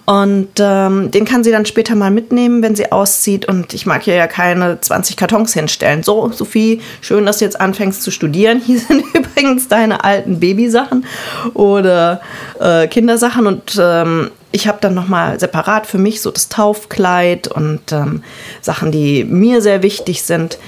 Und 0.07 0.49
ähm, 0.59 1.11
den 1.11 1.25
kann 1.25 1.45
sie 1.45 1.51
dann 1.51 1.67
später 1.67 1.95
mal 1.95 2.11
mitnehmen, 2.11 2.63
wenn 2.63 2.75
sie 2.75 2.93
auszieht. 2.93 3.47
Und 3.47 3.73
ich 3.73 3.87
mag 3.87 4.03
hier 4.03 4.15
ja 4.15 4.27
keine 4.27 4.81
20 4.81 5.17
Kartons 5.17 5.55
hinstellen. 5.55 6.03
So, 6.03 6.31
Sophie, 6.31 6.81
schön, 7.01 7.27
dass 7.27 7.39
du 7.39 7.45
jetzt 7.45 7.61
anfängst 7.61 8.03
zu 8.03 8.11
studieren. 8.11 8.61
Hier 8.61 8.79
sind 8.89 9.05
übrigens 9.15 9.69
deine 9.69 10.05
alten 10.05 10.41
Babysachen 10.41 11.07
oder 11.55 12.21
äh, 12.61 12.87
Kindersachen. 12.87 13.47
Und 13.47 13.79
ähm, 13.81 14.31
ich 14.53 14.69
habe 14.69 14.79
dann 14.81 14.95
nochmal 14.95 15.41
separat 15.41 15.87
für 15.87 15.99
mich 15.99 16.21
so 16.21 16.31
das 16.31 16.49
Taufkleid 16.49 17.49
und 17.49 17.93
ähm, 17.93 18.23
Sachen, 18.61 18.93
die 18.93 19.25
mir 19.25 19.63
sehr 19.63 19.83
wichtig 19.83 20.23
sind. 20.23 20.59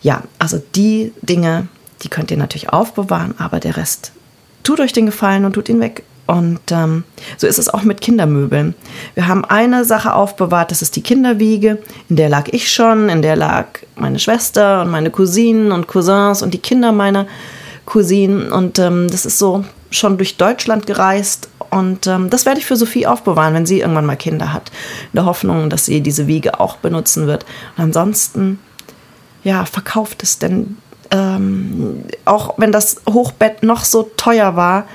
Ja, 0.00 0.22
also 0.38 0.62
die 0.74 1.12
Dinge, 1.22 1.68
die 2.02 2.08
könnt 2.08 2.30
ihr 2.30 2.36
natürlich 2.36 2.70
aufbewahren, 2.70 3.34
aber 3.38 3.60
der 3.60 3.76
Rest 3.76 4.12
tut 4.66 4.80
euch 4.80 4.92
den 4.92 5.06
Gefallen 5.06 5.44
und 5.44 5.52
tut 5.52 5.68
ihn 5.68 5.80
weg. 5.80 6.02
Und 6.26 6.60
ähm, 6.70 7.04
so 7.36 7.46
ist 7.46 7.58
es 7.58 7.68
auch 7.68 7.82
mit 7.82 8.00
Kindermöbeln. 8.00 8.74
Wir 9.14 9.28
haben 9.28 9.44
eine 9.44 9.84
Sache 9.84 10.12
aufbewahrt, 10.12 10.72
das 10.72 10.82
ist 10.82 10.96
die 10.96 11.02
Kinderwiege. 11.02 11.78
In 12.08 12.16
der 12.16 12.28
lag 12.28 12.48
ich 12.50 12.72
schon, 12.72 13.08
in 13.08 13.22
der 13.22 13.36
lag 13.36 13.66
meine 13.94 14.18
Schwester 14.18 14.82
und 14.82 14.90
meine 14.90 15.10
Cousinen 15.10 15.70
und 15.70 15.86
Cousins 15.86 16.42
und 16.42 16.52
die 16.52 16.58
Kinder 16.58 16.90
meiner 16.90 17.26
Cousinen. 17.84 18.50
Und 18.50 18.78
ähm, 18.78 19.08
das 19.08 19.24
ist 19.24 19.38
so 19.38 19.64
schon 19.90 20.16
durch 20.18 20.36
Deutschland 20.36 20.86
gereist. 20.86 21.48
Und 21.70 22.06
ähm, 22.06 22.30
das 22.30 22.44
werde 22.44 22.58
ich 22.58 22.66
für 22.66 22.76
Sophie 22.76 23.06
aufbewahren, 23.06 23.54
wenn 23.54 23.66
sie 23.66 23.80
irgendwann 23.80 24.06
mal 24.06 24.16
Kinder 24.16 24.52
hat. 24.52 24.70
In 25.12 25.18
der 25.18 25.26
Hoffnung, 25.26 25.70
dass 25.70 25.86
sie 25.86 26.00
diese 26.00 26.26
Wiege 26.26 26.60
auch 26.60 26.76
benutzen 26.76 27.26
wird. 27.26 27.44
Und 27.76 27.84
ansonsten, 27.84 28.58
ja, 29.44 29.64
verkauft 29.64 30.22
es 30.22 30.38
denn. 30.38 30.76
Ähm, 31.12 32.02
auch 32.24 32.54
wenn 32.56 32.72
das 32.72 33.02
Hochbett 33.08 33.62
noch 33.62 33.84
so 33.84 34.10
teuer 34.16 34.56
war, 34.56 34.86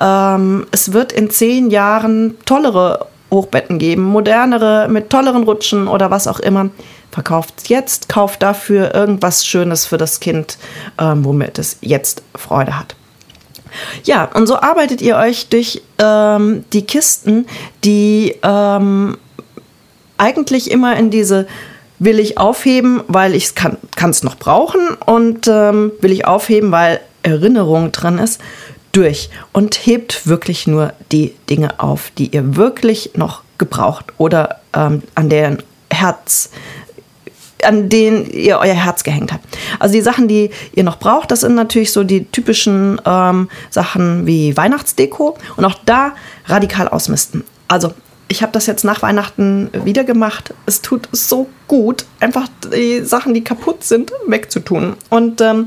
ähm, 0.00 0.66
es 0.70 0.92
wird 0.92 1.12
in 1.12 1.30
zehn 1.30 1.70
Jahren 1.70 2.36
tollere 2.44 3.06
Hochbetten 3.30 3.78
geben, 3.78 4.02
modernere 4.02 4.88
mit 4.88 5.10
tolleren 5.10 5.42
Rutschen 5.42 5.88
oder 5.88 6.10
was 6.10 6.26
auch 6.26 6.40
immer. 6.40 6.70
Verkauft 7.10 7.68
jetzt, 7.68 8.08
kauft 8.08 8.42
dafür 8.42 8.94
irgendwas 8.94 9.46
Schönes 9.46 9.86
für 9.86 9.98
das 9.98 10.20
Kind, 10.20 10.58
ähm, 10.98 11.24
womit 11.24 11.58
es 11.58 11.78
jetzt 11.80 12.22
Freude 12.34 12.78
hat. 12.78 12.96
Ja, 14.04 14.30
und 14.34 14.46
so 14.46 14.56
arbeitet 14.56 15.02
ihr 15.02 15.16
euch 15.16 15.48
durch 15.48 15.82
ähm, 15.98 16.64
die 16.72 16.86
Kisten, 16.86 17.46
die 17.82 18.36
ähm, 18.42 19.18
eigentlich 20.16 20.70
immer 20.70 20.96
in 20.96 21.10
diese 21.10 21.46
will 21.98 22.18
ich 22.18 22.38
aufheben, 22.38 23.02
weil 23.08 23.34
ich 23.34 23.46
es 23.46 23.54
kann 23.54 23.78
es 24.10 24.22
noch 24.22 24.36
brauchen 24.36 24.80
und 25.06 25.48
ähm, 25.48 25.92
will 26.00 26.12
ich 26.12 26.26
aufheben, 26.26 26.70
weil 26.72 27.00
Erinnerung 27.22 27.90
drin 27.92 28.18
ist, 28.18 28.40
durch 28.96 29.30
und 29.52 29.86
hebt 29.86 30.26
wirklich 30.26 30.66
nur 30.66 30.92
die 31.12 31.34
Dinge 31.50 31.80
auf, 31.80 32.10
die 32.16 32.28
ihr 32.28 32.56
wirklich 32.56 33.10
noch 33.14 33.42
gebraucht 33.58 34.06
oder 34.18 34.60
ähm, 34.74 35.02
an 35.14 35.28
deren 35.28 35.62
Herz 35.90 36.50
an 37.62 37.88
denen 37.88 38.30
ihr 38.30 38.58
euer 38.58 38.74
Herz 38.74 39.04
gehängt 39.04 39.32
habt. 39.32 39.56
Also 39.78 39.94
die 39.94 40.02
Sachen, 40.02 40.28
die 40.28 40.50
ihr 40.74 40.84
noch 40.84 40.98
braucht, 40.98 41.30
das 41.30 41.40
sind 41.40 41.54
natürlich 41.54 41.92
so 41.92 42.04
die 42.04 42.26
typischen 42.26 43.00
ähm, 43.06 43.48
Sachen 43.70 44.26
wie 44.26 44.54
Weihnachtsdeko 44.54 45.38
und 45.56 45.64
auch 45.64 45.76
da 45.86 46.12
radikal 46.46 46.88
ausmisten. 46.88 47.42
Also 47.66 47.94
ich 48.28 48.42
habe 48.42 48.52
das 48.52 48.66
jetzt 48.66 48.84
nach 48.84 49.02
Weihnachten 49.02 49.70
wieder 49.84 50.04
gemacht. 50.04 50.54
Es 50.66 50.80
tut 50.80 51.08
so 51.12 51.48
gut, 51.68 52.06
einfach 52.20 52.48
die 52.72 53.00
Sachen, 53.04 53.34
die 53.34 53.44
kaputt 53.44 53.84
sind, 53.84 54.12
wegzutun. 54.26 54.96
Und 55.10 55.40
ähm, 55.40 55.66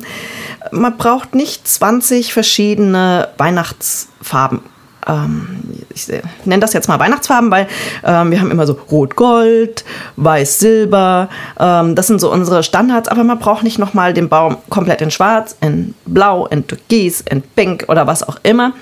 man 0.72 0.98
braucht 0.98 1.36
nicht 1.36 1.68
20 1.68 2.34
verschiedene 2.34 3.30
Weihnachtsfarben. 3.38 4.62
Ähm, 5.08 5.62
ich 5.94 6.08
nenne 6.46 6.62
das 6.62 6.74
jetzt 6.74 6.88
mal 6.88 7.00
Weihnachtsfarben, 7.00 7.52
weil 7.52 7.68
ähm, 8.04 8.32
wir 8.32 8.42
haben 8.42 8.52
immer 8.52 8.68
so 8.68 8.74
Rot-Gold, 8.92 9.86
Weiß-Silber. 10.16 11.30
Ähm, 11.60 11.96
das 11.96 12.08
sind 12.08 12.20
so 12.20 12.32
unsere 12.32 12.64
Standards, 12.64 13.08
aber 13.08 13.24
man 13.24 13.40
braucht 13.40 13.64
nicht 13.64 13.80
nochmal 13.80 14.14
den 14.14 14.30
Baum 14.30 14.58
komplett 14.70 15.02
in 15.02 15.12
Schwarz, 15.12 15.56
in 15.62 15.94
Blau, 16.06 16.48
in 16.48 16.68
Türkis, 16.68 17.22
in 17.22 17.42
Pink 17.42 17.86
oder 17.88 18.08
was 18.08 18.28
auch 18.28 18.38
immer. 18.44 18.74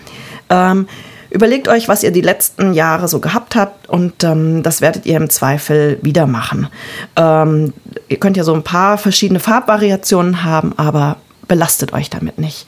Ähm, 0.49 0.87
Überlegt 1.35 1.67
euch, 1.67 1.89
was 1.89 2.01
ihr 2.01 2.11
die 2.11 2.21
letzten 2.21 2.73
Jahre 2.73 3.09
so 3.09 3.19
gehabt 3.19 3.57
habt 3.57 3.89
und 3.89 4.23
ähm, 4.23 4.63
das 4.63 4.79
werdet 4.79 5.05
ihr 5.05 5.17
im 5.17 5.29
Zweifel 5.29 5.99
wieder 6.01 6.27
machen. 6.27 6.69
Ähm, 7.17 7.73
ihr 8.07 8.21
könnt 8.21 8.37
ja 8.37 8.45
so 8.45 8.53
ein 8.53 8.63
paar 8.63 8.97
verschiedene 8.97 9.41
Farbvariationen 9.41 10.45
haben, 10.45 10.71
aber 10.77 11.17
belastet 11.49 11.91
euch 11.91 12.09
damit 12.09 12.37
nicht. 12.37 12.67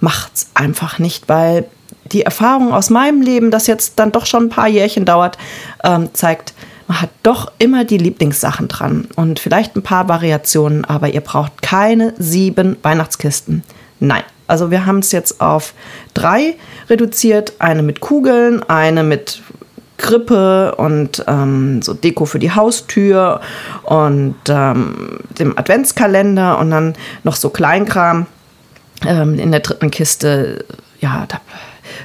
Macht's 0.00 0.50
einfach 0.54 0.98
nicht, 0.98 1.28
weil 1.28 1.66
die 2.10 2.22
Erfahrung 2.22 2.72
aus 2.72 2.90
meinem 2.90 3.22
Leben, 3.22 3.52
das 3.52 3.68
jetzt 3.68 4.00
dann 4.00 4.10
doch 4.10 4.26
schon 4.26 4.46
ein 4.46 4.50
paar 4.50 4.66
Jährchen 4.66 5.04
dauert, 5.04 5.38
ähm, 5.84 6.08
zeigt, 6.12 6.52
man 6.88 7.02
hat 7.02 7.10
doch 7.22 7.52
immer 7.60 7.84
die 7.84 7.98
Lieblingssachen 7.98 8.66
dran 8.66 9.06
und 9.14 9.38
vielleicht 9.38 9.76
ein 9.76 9.82
paar 9.82 10.08
Variationen, 10.08 10.84
aber 10.84 11.10
ihr 11.10 11.20
braucht 11.20 11.62
keine 11.62 12.12
sieben 12.18 12.76
Weihnachtskisten. 12.82 13.62
Nein, 14.00 14.24
also 14.50 14.70
wir 14.70 14.84
haben 14.84 14.98
es 14.98 15.12
jetzt 15.12 15.40
auf 15.40 15.74
drei 16.12 16.56
reduziert. 16.88 17.54
Eine 17.60 17.82
mit 17.82 18.00
Kugeln, 18.00 18.62
eine 18.68 19.04
mit 19.04 19.42
Krippe 19.96 20.74
und 20.76 21.24
ähm, 21.28 21.82
so 21.82 21.94
Deko 21.94 22.24
für 22.24 22.38
die 22.38 22.52
Haustür 22.52 23.40
und 23.84 24.36
ähm, 24.48 25.20
dem 25.38 25.56
Adventskalender 25.56 26.58
und 26.58 26.70
dann 26.70 26.94
noch 27.22 27.36
so 27.36 27.50
Kleinkram 27.50 28.26
ähm, 29.06 29.38
in 29.38 29.50
der 29.52 29.60
dritten 29.60 29.90
Kiste. 29.90 30.64
Ja, 31.00 31.26
da, 31.28 31.40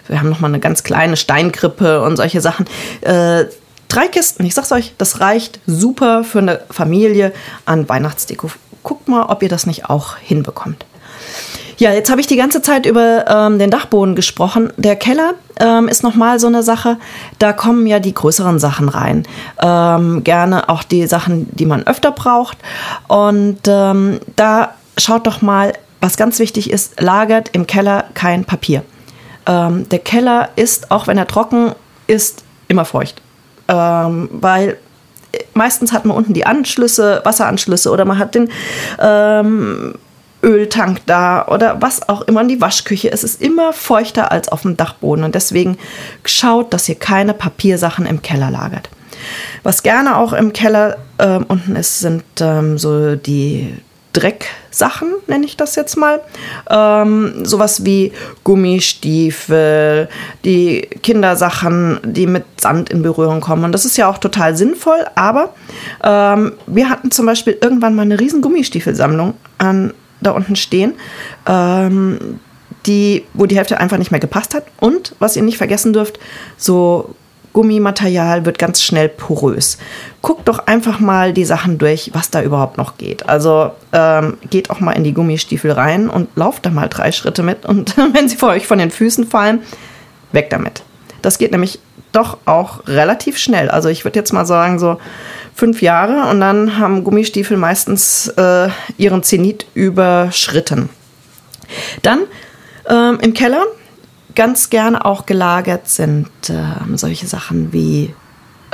wir 0.08 0.20
haben 0.20 0.30
noch 0.30 0.42
mal 0.42 0.50
eine 0.50 0.60
ganz 0.60 0.84
kleine 0.84 1.18
Steinkrippe 1.18 2.02
und 2.02 2.18
solche 2.18 2.42
Sachen. 2.42 2.66
Äh, 3.02 3.46
drei 3.88 4.08
Kisten, 4.08 4.46
ich 4.46 4.54
sag's 4.54 4.72
euch, 4.72 4.94
das 4.98 5.22
reicht 5.22 5.60
super 5.66 6.24
für 6.24 6.40
eine 6.40 6.62
Familie 6.70 7.34
an 7.66 7.88
Weihnachtsdeko. 7.90 8.52
Guckt 8.84 9.08
mal, 9.08 9.24
ob 9.24 9.42
ihr 9.42 9.50
das 9.50 9.66
nicht 9.66 9.90
auch 9.90 10.18
hinbekommt. 10.18 10.86
Ja, 11.78 11.92
jetzt 11.92 12.10
habe 12.10 12.22
ich 12.22 12.28
die 12.28 12.38
ganze 12.38 12.62
Zeit 12.62 12.86
über 12.86 13.26
ähm, 13.28 13.60
den 13.60 13.70
Dachboden 13.70 14.16
gesprochen. 14.16 14.72
Der 14.78 14.96
Keller 14.96 15.34
ähm, 15.60 15.90
ist 15.90 16.04
nochmal 16.04 16.40
so 16.40 16.48
eine 16.48 16.64
Sache. 16.64 16.98
Da 17.38 17.52
kommen 17.52 17.86
ja 17.86 18.00
die 18.00 18.14
größeren 18.14 18.60
Sachen 18.60 18.88
rein. 18.88 19.28
Ähm, 19.62 20.24
gerne 20.24 20.70
auch 20.70 20.84
die 20.84 21.06
Sachen, 21.08 21.50
die 21.54 21.66
man 21.66 21.86
öfter 21.86 22.12
braucht. 22.12 22.58
Und 23.10 23.60
ähm, 23.68 24.20
da 24.38 24.76
schaut 24.98 25.28
doch 25.28 25.42
mal, 25.42 25.74
was 26.00 26.16
ganz 26.16 26.40
wichtig 26.40 26.72
ist, 26.72 27.02
lagert 27.02 27.50
im 27.52 27.68
Keller 27.68 28.06
kein 28.14 28.46
Papier. 28.46 28.84
Ähm, 29.46 29.90
der 29.90 30.00
Keller 30.00 30.50
ist, 30.56 30.92
auch 30.92 31.08
wenn 31.08 31.18
er 31.18 31.28
trocken 31.28 31.74
ist, 32.08 32.44
immer 32.70 32.86
feucht. 32.86 33.22
Ähm, 33.68 34.30
weil 34.32 34.78
meistens 35.54 35.92
hat 35.92 36.06
man 36.06 36.16
unten 36.16 36.34
die 36.34 36.46
Anschlüsse, 36.46 37.22
Wasseranschlüsse 37.26 37.92
oder 37.92 38.06
man 38.06 38.18
hat 38.18 38.36
den 38.36 38.50
ähm, 39.00 39.96
Öltank 40.46 41.02
da 41.08 41.48
oder 41.48 41.82
was 41.82 42.08
auch 42.08 42.22
immer 42.22 42.42
in 42.42 42.48
die 42.48 42.62
Waschküche. 42.62 43.12
Es 43.12 43.24
ist 43.24 43.42
immer 43.42 43.74
feuchter 43.74 44.32
als 44.32 44.48
auf 44.48 44.62
dem 44.62 44.78
Dachboden 44.78 45.26
und 45.26 45.36
deswegen 45.36 45.78
schaut, 46.24 46.74
dass 46.74 46.88
ihr 46.88 46.96
keine 46.96 47.34
Papiersachen 47.34 48.06
im 48.06 48.22
Keller 48.22 48.52
lagert. 48.52 48.90
Was 49.64 49.82
gerne 49.82 50.18
auch 50.18 50.34
im 50.34 50.54
Keller 50.54 50.98
äh, 51.18 51.40
unten 51.48 51.76
ist, 51.76 52.00
sind 52.00 52.24
ähm, 52.40 52.78
so 52.78 53.16
die 53.16 53.74
Drecksachen, 54.14 55.14
nenne 55.28 55.46
ich 55.46 55.58
das 55.58 55.76
jetzt 55.76 55.98
mal. 55.98 56.22
Ähm, 56.70 57.44
sowas 57.44 57.84
wie 57.84 58.14
Gummistiefel, 58.44 60.08
die 60.46 60.88
Kindersachen, 61.04 62.00
die 62.04 62.28
mit 62.28 62.46
Sand 62.62 62.92
in 62.92 63.02
Berührung 63.02 63.42
kommen. 63.42 63.66
Und 63.66 63.72
das 63.72 63.84
ist 63.84 63.98
ja 63.98 64.10
auch 64.10 64.18
total 64.18 64.56
sinnvoll, 64.56 65.06
aber 65.16 65.54
ähm, 66.04 66.54
wir 66.68 66.90
hatten 66.90 67.12
zum 67.12 67.26
Beispiel 67.26 67.58
irgendwann 67.60 67.96
mal 67.96 68.04
eine 68.04 68.20
riesen 68.20 68.42
Gummistiefelsammlung 68.42 69.34
an 69.58 69.94
da 70.26 70.32
unten 70.32 70.56
stehen, 70.56 70.94
ähm, 71.48 72.40
die, 72.86 73.26
wo 73.34 73.46
die 73.46 73.58
Hälfte 73.58 73.80
einfach 73.80 73.98
nicht 73.98 74.12
mehr 74.12 74.20
gepasst 74.20 74.54
hat. 74.54 74.66
Und 74.80 75.16
was 75.20 75.36
ihr 75.36 75.44
nicht 75.44 75.58
vergessen 75.58 75.94
dürft, 75.94 76.20
so 76.58 77.16
Gummimaterial 77.56 78.46
wird 78.46 78.60
ganz 78.60 78.84
schnell 78.84 79.08
porös. 79.08 79.78
Guckt 80.22 80.48
doch 80.50 80.68
einfach 80.68 81.00
mal 81.00 81.32
die 81.32 81.46
Sachen 81.46 81.78
durch, 81.78 82.12
was 82.14 82.30
da 82.30 82.42
überhaupt 82.42 82.78
noch 82.78 82.98
geht. 82.98 83.30
Also 83.30 83.72
ähm, 83.94 84.38
geht 84.50 84.70
auch 84.70 84.82
mal 84.82 84.92
in 84.92 85.06
die 85.06 85.14
Gummistiefel 85.14 85.72
rein 85.72 86.10
und 86.10 86.28
lauft 86.36 86.66
da 86.66 86.70
mal 86.70 86.90
drei 86.90 87.14
Schritte 87.14 87.44
mit. 87.44 87.66
Und 87.66 87.96
wenn 88.14 88.28
sie 88.28 88.36
vor 88.36 88.50
euch 88.50 88.68
von 88.68 88.78
den 88.78 88.92
Füßen 88.92 89.26
fallen, 89.26 89.62
weg 90.34 90.50
damit. 90.50 90.84
Das 91.22 91.38
geht 91.38 91.54
nämlich 91.54 91.80
doch 92.16 92.38
auch 92.46 92.88
relativ 92.88 93.38
schnell. 93.38 93.70
Also 93.70 93.90
ich 93.90 94.06
würde 94.06 94.20
jetzt 94.20 94.34
mal 94.34 94.46
sagen, 94.46 94.80
so 94.80 94.98
fünf 95.54 95.82
Jahre 95.82 96.30
und 96.30 96.40
dann 96.40 96.78
haben 96.78 97.04
Gummistiefel 97.04 97.58
meistens 97.58 98.28
äh, 98.30 98.70
ihren 98.98 99.24
Zenit 99.24 99.66
überschritten. 99.74 100.90
Dann 102.02 102.20
ähm, 102.90 103.20
im 103.22 103.34
Keller 103.34 103.64
ganz 104.36 104.70
gerne 104.70 105.06
auch 105.06 105.26
gelagert 105.26 105.88
sind 105.88 106.30
äh, 106.50 106.98
solche 106.98 107.26
Sachen 107.26 107.74
wie 107.74 108.14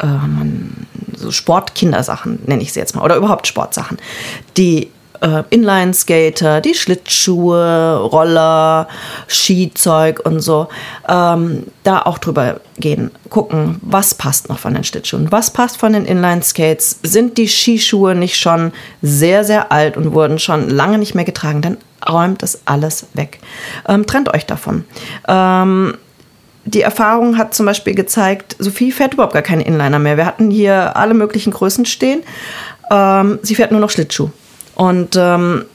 ähm, 0.01 0.71
so 1.15 1.31
Sportkindersachen, 1.31 2.39
nenne 2.45 2.63
ich 2.63 2.73
sie 2.73 2.79
jetzt 2.79 2.95
mal, 2.95 3.03
oder 3.03 3.15
überhaupt 3.15 3.47
Sportsachen, 3.47 3.97
die 4.57 4.89
äh, 5.21 5.43
Inline-Skater, 5.49 6.61
die 6.61 6.73
Schlittschuhe, 6.73 7.97
Roller, 8.11 8.87
Skizeug 9.29 10.19
und 10.25 10.41
so, 10.41 10.67
ähm, 11.07 11.67
da 11.83 12.01
auch 12.01 12.17
drüber 12.17 12.59
gehen, 12.77 13.11
gucken, 13.29 13.77
was 13.81 14.15
passt 14.15 14.49
noch 14.49 14.59
von 14.59 14.73
den 14.73 14.83
Schlittschuhen, 14.83 15.31
was 15.31 15.51
passt 15.51 15.77
von 15.77 15.93
den 15.93 16.05
Inline-Skates, 16.05 16.99
sind 17.03 17.37
die 17.37 17.47
Skischuhe 17.47 18.15
nicht 18.15 18.37
schon 18.37 18.73
sehr, 19.01 19.43
sehr 19.43 19.71
alt 19.71 19.95
und 19.97 20.13
wurden 20.13 20.39
schon 20.39 20.69
lange 20.69 20.97
nicht 20.97 21.15
mehr 21.15 21.25
getragen, 21.25 21.61
dann 21.61 21.77
räumt 22.09 22.43
es 22.43 22.61
alles 22.65 23.07
weg. 23.13 23.39
Ähm, 23.87 24.05
trennt 24.05 24.33
euch 24.33 24.45
davon. 24.45 24.85
Ähm, 25.27 25.97
die 26.65 26.81
Erfahrung 26.81 27.37
hat 27.37 27.55
zum 27.55 27.65
Beispiel 27.65 27.95
gezeigt, 27.95 28.55
Sophie 28.59 28.91
fährt 28.91 29.13
überhaupt 29.13 29.33
gar 29.33 29.41
keine 29.41 29.63
Inliner 29.63 29.99
mehr. 29.99 30.17
Wir 30.17 30.25
hatten 30.25 30.51
hier 30.51 30.95
alle 30.95 31.13
möglichen 31.13 31.51
Größen 31.51 31.85
stehen. 31.85 32.21
Ähm, 32.91 33.39
sie 33.41 33.55
fährt 33.55 33.71
nur 33.71 33.81
noch 33.81 33.89
Schlittschuh. 33.89 34.29
Und 34.81 35.15
ähm, 35.15 35.65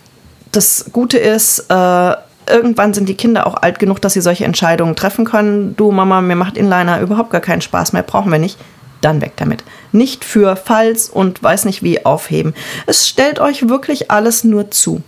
das 0.50 0.86
Gute 0.92 1.16
ist, 1.16 1.66
äh, 1.68 2.14
irgendwann 2.48 2.92
sind 2.92 3.08
die 3.08 3.14
Kinder 3.14 3.46
auch 3.46 3.54
alt 3.54 3.78
genug, 3.78 4.02
dass 4.02 4.14
sie 4.14 4.20
solche 4.20 4.44
Entscheidungen 4.44 4.96
treffen 4.96 5.24
können. 5.24 5.76
Du, 5.76 5.92
Mama, 5.92 6.20
mir 6.20 6.34
macht 6.34 6.56
Inliner 6.56 7.00
überhaupt 7.00 7.30
gar 7.30 7.40
keinen 7.40 7.60
Spaß 7.60 7.92
mehr, 7.92 8.02
brauchen 8.02 8.32
wir 8.32 8.40
nicht. 8.40 8.58
Dann 9.02 9.20
weg 9.20 9.34
damit. 9.36 9.62
Nicht 9.92 10.24
für 10.24 10.56
Falls 10.56 11.08
und 11.08 11.40
weiß 11.40 11.66
nicht 11.66 11.84
wie 11.84 12.04
aufheben. 12.04 12.52
Es 12.86 13.06
stellt 13.08 13.38
euch 13.38 13.68
wirklich 13.68 14.10
alles 14.10 14.42
nur 14.42 14.72
zu. 14.72 15.02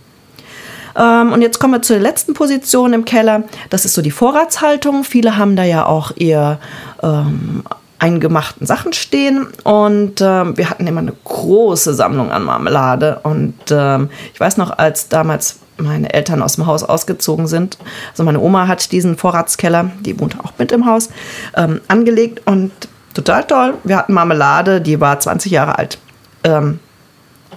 Ähm, 0.95 1.33
und 1.33 1.41
jetzt 1.41 1.59
kommen 1.59 1.73
wir 1.73 1.81
zur 1.81 1.99
letzten 1.99 2.33
Position 2.33 2.93
im 2.93 3.03
Keller. 3.03 3.43
Das 3.69 3.83
ist 3.83 3.95
so 3.95 4.01
die 4.01 4.11
Vorratshaltung. 4.11 5.03
Viele 5.03 5.35
haben 5.35 5.57
da 5.57 5.65
ja 5.65 5.85
auch 5.85 6.13
ihr 6.15 6.57
ähm, 7.03 7.63
eingemachten 7.99 8.65
Sachen 8.65 8.93
stehen. 8.93 9.47
Und 9.63 10.21
ähm, 10.21 10.57
wir 10.57 10.69
hatten 10.69 10.87
immer 10.87 11.01
eine 11.01 11.13
große 11.23 11.93
Sammlung 11.93 12.31
an 12.31 12.43
Marmelade. 12.43 13.19
Und 13.23 13.55
ähm, 13.69 14.09
ich 14.33 14.39
weiß 14.39 14.57
noch, 14.57 14.77
als 14.77 15.09
damals 15.09 15.59
meine 15.77 16.13
Eltern 16.13 16.41
aus 16.41 16.55
dem 16.55 16.65
Haus 16.65 16.83
ausgezogen 16.83 17.47
sind, 17.47 17.77
also 18.11 18.23
meine 18.23 18.39
Oma 18.39 18.67
hat 18.67 18.91
diesen 18.91 19.15
Vorratskeller, 19.15 19.91
die 20.01 20.19
wohnte 20.19 20.37
auch 20.43 20.53
mit 20.57 20.71
im 20.71 20.85
Haus, 20.85 21.09
ähm, 21.55 21.79
angelegt 21.87 22.41
und 22.45 22.71
total 23.13 23.45
toll. 23.45 23.75
Wir 23.83 23.97
hatten 23.97 24.13
Marmelade, 24.13 24.81
die 24.81 24.99
war 24.99 25.19
20 25.19 25.51
Jahre 25.51 25.77
alt. 25.77 25.97
Ähm, 26.43 26.79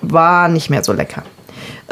war 0.03 0.49
nicht 0.49 0.71
mehr 0.71 0.83
so 0.85 0.93
lecker. 0.93 1.23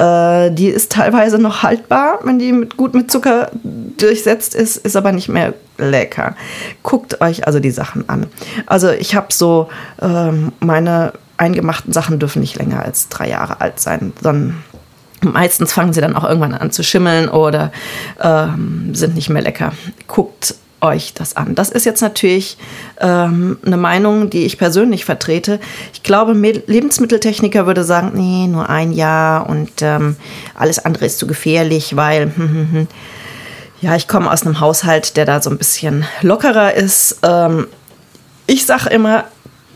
Äh, 0.00 0.50
die 0.52 0.68
ist 0.68 0.92
teilweise 0.92 1.38
noch 1.38 1.62
haltbar, 1.62 2.20
wenn 2.24 2.38
die 2.38 2.52
mit, 2.52 2.78
gut 2.78 2.94
mit 2.94 3.10
Zucker 3.10 3.50
durchsetzt 3.98 4.54
ist, 4.54 4.78
ist 4.78 4.96
aber 4.96 5.12
nicht 5.12 5.28
mehr 5.28 5.52
lecker. 5.76 6.36
Guckt 6.82 7.20
euch 7.20 7.46
also 7.46 7.60
die 7.60 7.70
Sachen 7.70 8.08
an. 8.08 8.26
Also 8.64 8.88
ich 8.88 9.14
habe 9.14 9.26
so, 9.30 9.68
ähm, 10.00 10.52
meine 10.60 11.12
eingemachten 11.36 11.92
Sachen 11.92 12.18
dürfen 12.18 12.40
nicht 12.40 12.56
länger 12.56 12.82
als 12.82 13.10
drei 13.10 13.28
Jahre 13.28 13.60
alt 13.60 13.78
sein, 13.78 14.14
sondern 14.22 14.64
meistens 15.20 15.74
fangen 15.74 15.92
sie 15.92 16.00
dann 16.00 16.16
auch 16.16 16.24
irgendwann 16.24 16.54
an 16.54 16.70
zu 16.70 16.82
schimmeln 16.82 17.28
oder 17.28 17.70
ähm, 18.22 18.94
sind 18.94 19.16
nicht 19.16 19.28
mehr 19.28 19.42
lecker. 19.42 19.72
Guckt 20.06 20.54
euch 20.80 21.14
das 21.14 21.36
an. 21.36 21.54
Das 21.54 21.70
ist 21.70 21.84
jetzt 21.84 22.00
natürlich 22.00 22.56
ähm, 23.00 23.58
eine 23.64 23.76
Meinung, 23.76 24.30
die 24.30 24.44
ich 24.44 24.58
persönlich 24.58 25.04
vertrete. 25.04 25.60
Ich 25.92 26.02
glaube, 26.02 26.32
Lebensmitteltechniker 26.32 27.66
würde 27.66 27.84
sagen, 27.84 28.12
nee, 28.14 28.46
nur 28.46 28.68
ein 28.68 28.92
Jahr 28.92 29.48
und 29.48 29.70
ähm, 29.82 30.16
alles 30.54 30.78
andere 30.84 31.06
ist 31.06 31.18
zu 31.18 31.26
gefährlich, 31.26 31.96
weil 31.96 32.32
hm, 32.34 32.34
hm, 32.36 32.68
hm. 32.72 32.88
ja, 33.80 33.96
ich 33.96 34.08
komme 34.08 34.30
aus 34.30 34.44
einem 34.44 34.60
Haushalt, 34.60 35.16
der 35.16 35.24
da 35.24 35.42
so 35.42 35.50
ein 35.50 35.58
bisschen 35.58 36.04
lockerer 36.22 36.74
ist. 36.74 37.18
Ähm, 37.22 37.66
ich 38.46 38.66
sage 38.66 38.90
immer, 38.90 39.24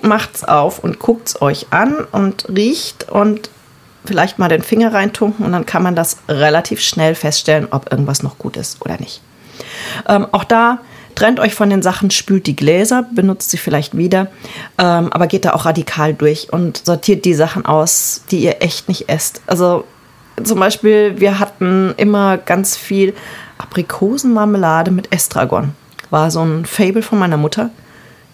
macht's 0.02 0.44
auf 0.44 0.78
und 0.78 0.98
guckt's 0.98 1.40
euch 1.40 1.66
an 1.70 1.96
und 2.12 2.46
riecht 2.48 3.08
und 3.10 3.50
vielleicht 4.04 4.38
mal 4.38 4.48
den 4.48 4.62
Finger 4.62 4.92
reintunken 4.92 5.46
und 5.46 5.52
dann 5.52 5.66
kann 5.66 5.82
man 5.82 5.96
das 5.96 6.18
relativ 6.28 6.80
schnell 6.80 7.14
feststellen, 7.14 7.68
ob 7.70 7.90
irgendwas 7.90 8.22
noch 8.22 8.36
gut 8.38 8.56
ist 8.56 8.82
oder 8.82 8.98
nicht. 8.98 9.22
Ähm, 10.08 10.26
auch 10.32 10.44
da 10.44 10.80
Trennt 11.14 11.38
euch 11.38 11.54
von 11.54 11.70
den 11.70 11.82
Sachen, 11.82 12.10
spült 12.10 12.46
die 12.46 12.56
Gläser, 12.56 13.06
benutzt 13.14 13.50
sie 13.50 13.56
vielleicht 13.56 13.96
wieder, 13.96 14.28
ähm, 14.78 15.12
aber 15.12 15.26
geht 15.26 15.44
da 15.44 15.52
auch 15.52 15.64
radikal 15.64 16.12
durch 16.14 16.52
und 16.52 16.84
sortiert 16.84 17.24
die 17.24 17.34
Sachen 17.34 17.64
aus, 17.64 18.22
die 18.30 18.40
ihr 18.40 18.62
echt 18.62 18.88
nicht 18.88 19.08
esst. 19.08 19.40
Also 19.46 19.84
zum 20.42 20.58
Beispiel, 20.58 21.20
wir 21.20 21.38
hatten 21.38 21.94
immer 21.96 22.38
ganz 22.38 22.76
viel 22.76 23.14
Aprikosenmarmelade 23.58 24.90
mit 24.90 25.12
Estragon. 25.12 25.72
War 26.10 26.30
so 26.30 26.42
ein 26.42 26.64
Fable 26.64 27.02
von 27.02 27.18
meiner 27.18 27.36
Mutter. 27.36 27.70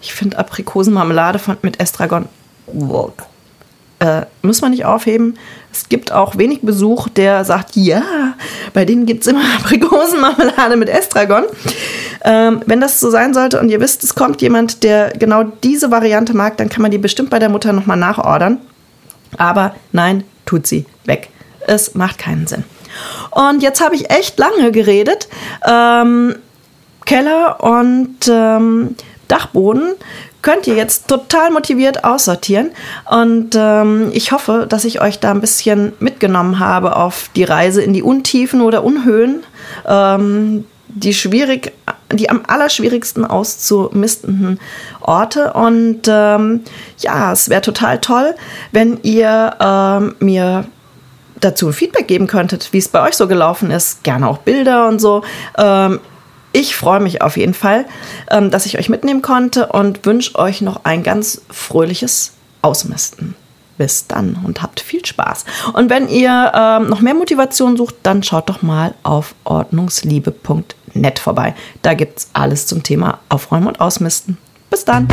Ich 0.01 0.13
finde 0.13 0.39
Aprikosenmarmelade 0.39 1.39
mit 1.61 1.79
Estragon, 1.79 2.27
äh, 3.99 4.25
muss 4.41 4.61
man 4.61 4.71
nicht 4.71 4.85
aufheben. 4.85 5.37
Es 5.73 5.87
gibt 5.87 6.11
auch 6.11 6.37
wenig 6.37 6.61
Besuch, 6.61 7.07
der 7.07 7.45
sagt, 7.45 7.75
ja, 7.75 8.03
bei 8.73 8.83
denen 8.83 9.05
gibt 9.05 9.21
es 9.21 9.27
immer 9.27 9.43
Aprikosenmarmelade 9.59 10.75
mit 10.75 10.89
Estragon. 10.89 11.45
Ähm, 12.23 12.61
wenn 12.65 12.81
das 12.81 12.99
so 12.99 13.09
sein 13.09 13.33
sollte 13.33 13.59
und 13.59 13.69
ihr 13.69 13.79
wisst, 13.79 14.03
es 14.03 14.13
kommt 14.15 14.41
jemand, 14.41 14.83
der 14.83 15.11
genau 15.11 15.43
diese 15.43 15.89
Variante 15.89 16.35
mag, 16.35 16.57
dann 16.57 16.69
kann 16.69 16.81
man 16.81 16.91
die 16.91 16.97
bestimmt 16.97 17.29
bei 17.29 17.39
der 17.39 17.49
Mutter 17.49 17.73
nochmal 17.73 17.97
nachordern. 17.97 18.59
Aber 19.37 19.75
nein, 19.91 20.23
tut 20.45 20.67
sie 20.67 20.85
weg. 21.05 21.29
Es 21.67 21.95
macht 21.95 22.17
keinen 22.17 22.47
Sinn. 22.47 22.63
Und 23.31 23.63
jetzt 23.63 23.81
habe 23.81 23.95
ich 23.95 24.09
echt 24.09 24.37
lange 24.37 24.71
geredet. 24.71 25.29
Ähm, 25.65 26.35
Keller 27.11 27.61
und 27.61 28.29
ähm, 28.29 28.95
Dachboden 29.27 29.95
könnt 30.41 30.65
ihr 30.65 30.75
jetzt 30.75 31.09
total 31.09 31.51
motiviert 31.51 32.05
aussortieren. 32.05 32.71
Und 33.09 33.49
ähm, 33.53 34.11
ich 34.13 34.31
hoffe, 34.31 34.65
dass 34.69 34.85
ich 34.85 35.01
euch 35.01 35.19
da 35.19 35.31
ein 35.31 35.41
bisschen 35.41 35.91
mitgenommen 35.99 36.59
habe 36.59 36.95
auf 36.95 37.29
die 37.35 37.43
Reise 37.43 37.81
in 37.81 37.91
die 37.91 38.01
Untiefen 38.01 38.61
oder 38.61 38.85
Unhöhen, 38.85 39.43
ähm, 39.85 40.63
die 40.87 41.13
schwierig, 41.13 41.73
die 42.13 42.29
am 42.29 42.43
allerschwierigsten 42.47 43.25
auszumistenden 43.25 44.57
Orte. 45.01 45.51
Und 45.51 46.03
ähm, 46.07 46.61
ja, 46.99 47.33
es 47.33 47.49
wäre 47.49 47.61
total 47.61 47.99
toll, 47.99 48.35
wenn 48.71 48.99
ihr 49.03 49.53
ähm, 49.59 50.15
mir 50.21 50.63
dazu 51.41 51.73
Feedback 51.73 52.07
geben 52.07 52.27
könntet, 52.27 52.71
wie 52.71 52.77
es 52.77 52.87
bei 52.87 53.05
euch 53.05 53.15
so 53.15 53.27
gelaufen 53.27 53.69
ist. 53.69 54.05
Gerne 54.05 54.29
auch 54.29 54.37
Bilder 54.37 54.87
und 54.87 54.99
so. 54.99 55.23
Ähm, 55.57 55.99
ich 56.53 56.75
freue 56.75 56.99
mich 56.99 57.21
auf 57.21 57.37
jeden 57.37 57.53
Fall, 57.53 57.85
ähm, 58.29 58.51
dass 58.51 58.65
ich 58.65 58.77
euch 58.77 58.89
mitnehmen 58.89 59.21
konnte 59.21 59.67
und 59.67 60.05
wünsche 60.05 60.35
euch 60.35 60.61
noch 60.61 60.81
ein 60.83 61.03
ganz 61.03 61.41
fröhliches 61.49 62.33
Ausmisten. 62.61 63.35
Bis 63.77 64.05
dann 64.05 64.37
und 64.43 64.61
habt 64.61 64.79
viel 64.79 65.03
Spaß. 65.03 65.45
Und 65.73 65.89
wenn 65.89 66.07
ihr 66.07 66.51
ähm, 66.53 66.87
noch 66.87 67.01
mehr 67.01 67.15
Motivation 67.15 67.77
sucht, 67.77 67.95
dann 68.03 68.21
schaut 68.21 68.49
doch 68.49 68.61
mal 68.61 68.93
auf 69.01 69.33
ordnungsliebe.net 69.43 71.19
vorbei. 71.19 71.55
Da 71.81 71.93
gibt 71.93 72.19
es 72.19 72.29
alles 72.33 72.67
zum 72.67 72.83
Thema 72.83 73.19
Aufräumen 73.29 73.67
und 73.67 73.79
Ausmisten. 73.79 74.37
Bis 74.69 74.85
dann. 74.85 75.07